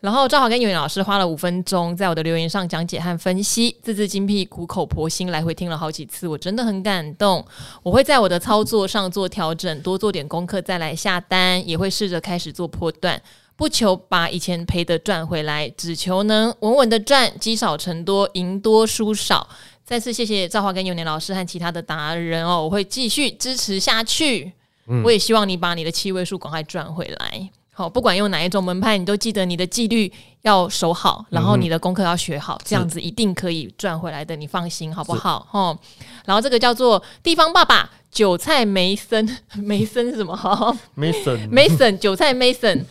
[0.02, 7.44] 然后赵华跟永远老师花了五分钟，在我的留言上讲解和分析，字字精辟，苦口婆心，来回听了好几次，我真的很感动。
[7.82, 13.20] 我会在我的操作上做调整，多做点功课再来下单，也会试着开始做波段，
[13.56, 19.48] 不求把以前赔的赚回来，只求能稳稳的赚，积少成多，赢多输少。
[19.84, 24.52] 再次谢谢赵华跟永年老师和其他的达人哦，我会继续支持下去。
[24.88, 27.50] 嗯、我也希望你把你的七位数赶快赚回来。
[27.78, 30.10] 好，不管用哪一种门派，你都记得你的纪律
[30.44, 35.46] 要守好，然后你的功课要学好，嗯、这样子一定可以赚回来的，你放心好不好？
[35.52, 35.78] 哦，
[36.26, 40.34] 然后这个叫做地方爸爸韭菜梅森， 梅森是什么？
[40.34, 42.86] 哈，Mason，Mason 韭菜 Mason。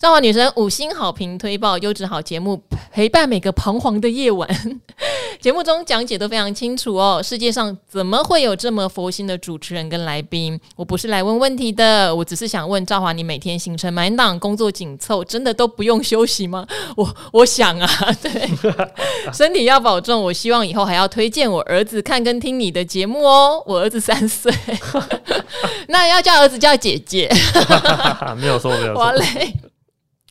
[0.00, 2.58] 造化女神五星好评推爆优质好节目，
[2.90, 4.48] 陪伴每个彷徨的夜晚。
[5.38, 7.20] 节目中讲解都非常清楚哦。
[7.22, 10.58] 世界上怎么会有这么佛心的主持人跟来宾？
[10.74, 16.66] 我不是来问问题的，我只是想问赵华，你每天行程满档，工作紧凑，真的都不用休息吗？
[16.96, 17.86] 我我想啊，
[18.22, 18.48] 对，
[19.34, 20.22] 身体要保重。
[20.22, 23.62] 我希望以后还要推荐我儿子看跟听你的节目哦。
[23.66, 24.50] 我儿子三岁，
[25.88, 27.30] 那要叫儿子叫姐姐，
[28.38, 29.02] 没有错，没有错。
[29.02, 29.54] 哇嘞。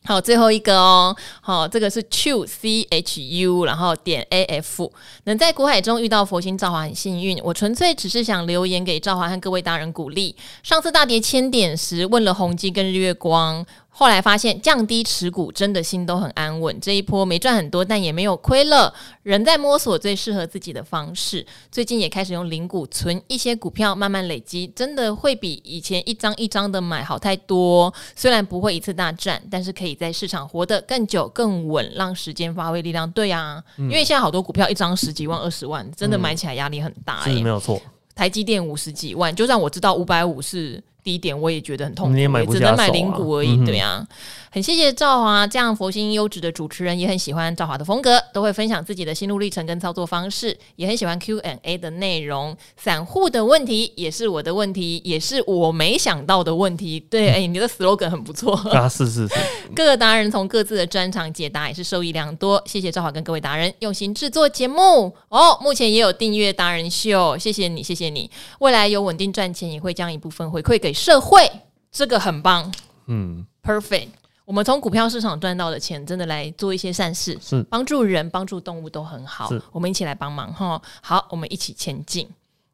[0.04, 4.90] 好，最后一个哦，好，这个是 chu c h u，然后点 a f，
[5.24, 7.38] 能在股海中遇到佛心赵华很幸运。
[7.44, 10.34] 我纯粹只是想留言给赵华和各位大人鼓励。
[10.62, 13.64] 上次大跌千点时问了宏基跟日月光。
[13.92, 18.94] 后来发现降低持股真的心都很安稳，这一波没赚很多，但也没有亏了。
[19.24, 27.92] 人在摸索最适合自己的方式，最近也开始用零股存一些股票，慢慢累积，真的会比以前一张一张的买好太多。
[28.16, 33.10] 虽然不会一次大赚，但是可以在市场活得更久更稳，让时间发挥力量。
[33.12, 37.34] 对啊，嗯、因为现在好多股票一张十几万、二十万，真的买起来压力很大、欸。
[37.34, 37.80] 是没有错，
[38.14, 40.82] 台积电五十几万，就算我知道五百五是。
[41.02, 44.06] 低点我也觉得很痛苦，只能买零股而已，嗯、对呀、啊。
[44.52, 52.56] 很谢谢赵华这样佛心优质的主持人，也很喜欢赵华的风格，都会分享自己的心路历程跟操作方式，也很喜欢 Q&A 的内容。
[52.76, 56.98] 散户的问题也是我的问题，也是我没想到的问题。
[56.98, 59.34] 对，哎、欸，你的 slogan 很不错 啊，是是是。
[59.72, 62.60] 各个达人从各自的专长解答，也是受益良多。
[62.66, 65.56] 谢谢赵华跟各位达人用心制作节目哦。
[65.62, 68.28] 目前也有订阅达人秀，谢谢你，谢谢你。
[68.58, 71.50] 未来有稳定赚钱，也会将一部分回馈给社会，
[71.90, 72.72] 这个很棒。
[73.06, 74.08] 嗯，perfect。
[74.44, 79.48] 我们从股票市场赚到的钱，真的来做一些善事，是帮助人、帮助动物都很好。
[79.70, 80.80] 我们一起来帮忙哈。
[81.00, 82.28] 好，我们一起前进。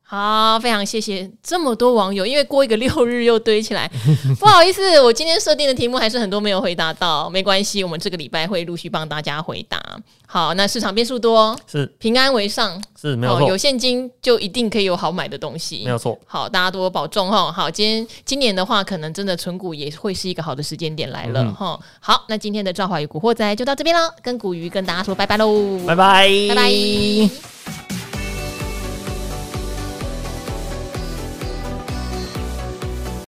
[0.09, 3.91] 好，非常谢谢这么多网友，因为过一个六日又堆起来，
[4.39, 9.83] 不好意思，我今天设定的题目还是很多没有回答到，没关系，我们这个礼拜会陆续帮大家回答。
[10.25, 16.17] 好，那市场变数多，是平安为上，是没有错、哦，有现金就一定可以有好买的东西，没有错。
[16.25, 17.51] 好，大家多保重哈。
[17.51, 21.87] 好，今天今年的话，可能真的存股也会是一个好的时间点来了哈、嗯。
[21.99, 27.86] 好，那今天的赵华与古惑仔就到这边了，跟古鱼跟大家说拜拜喽，拜拜，拜拜。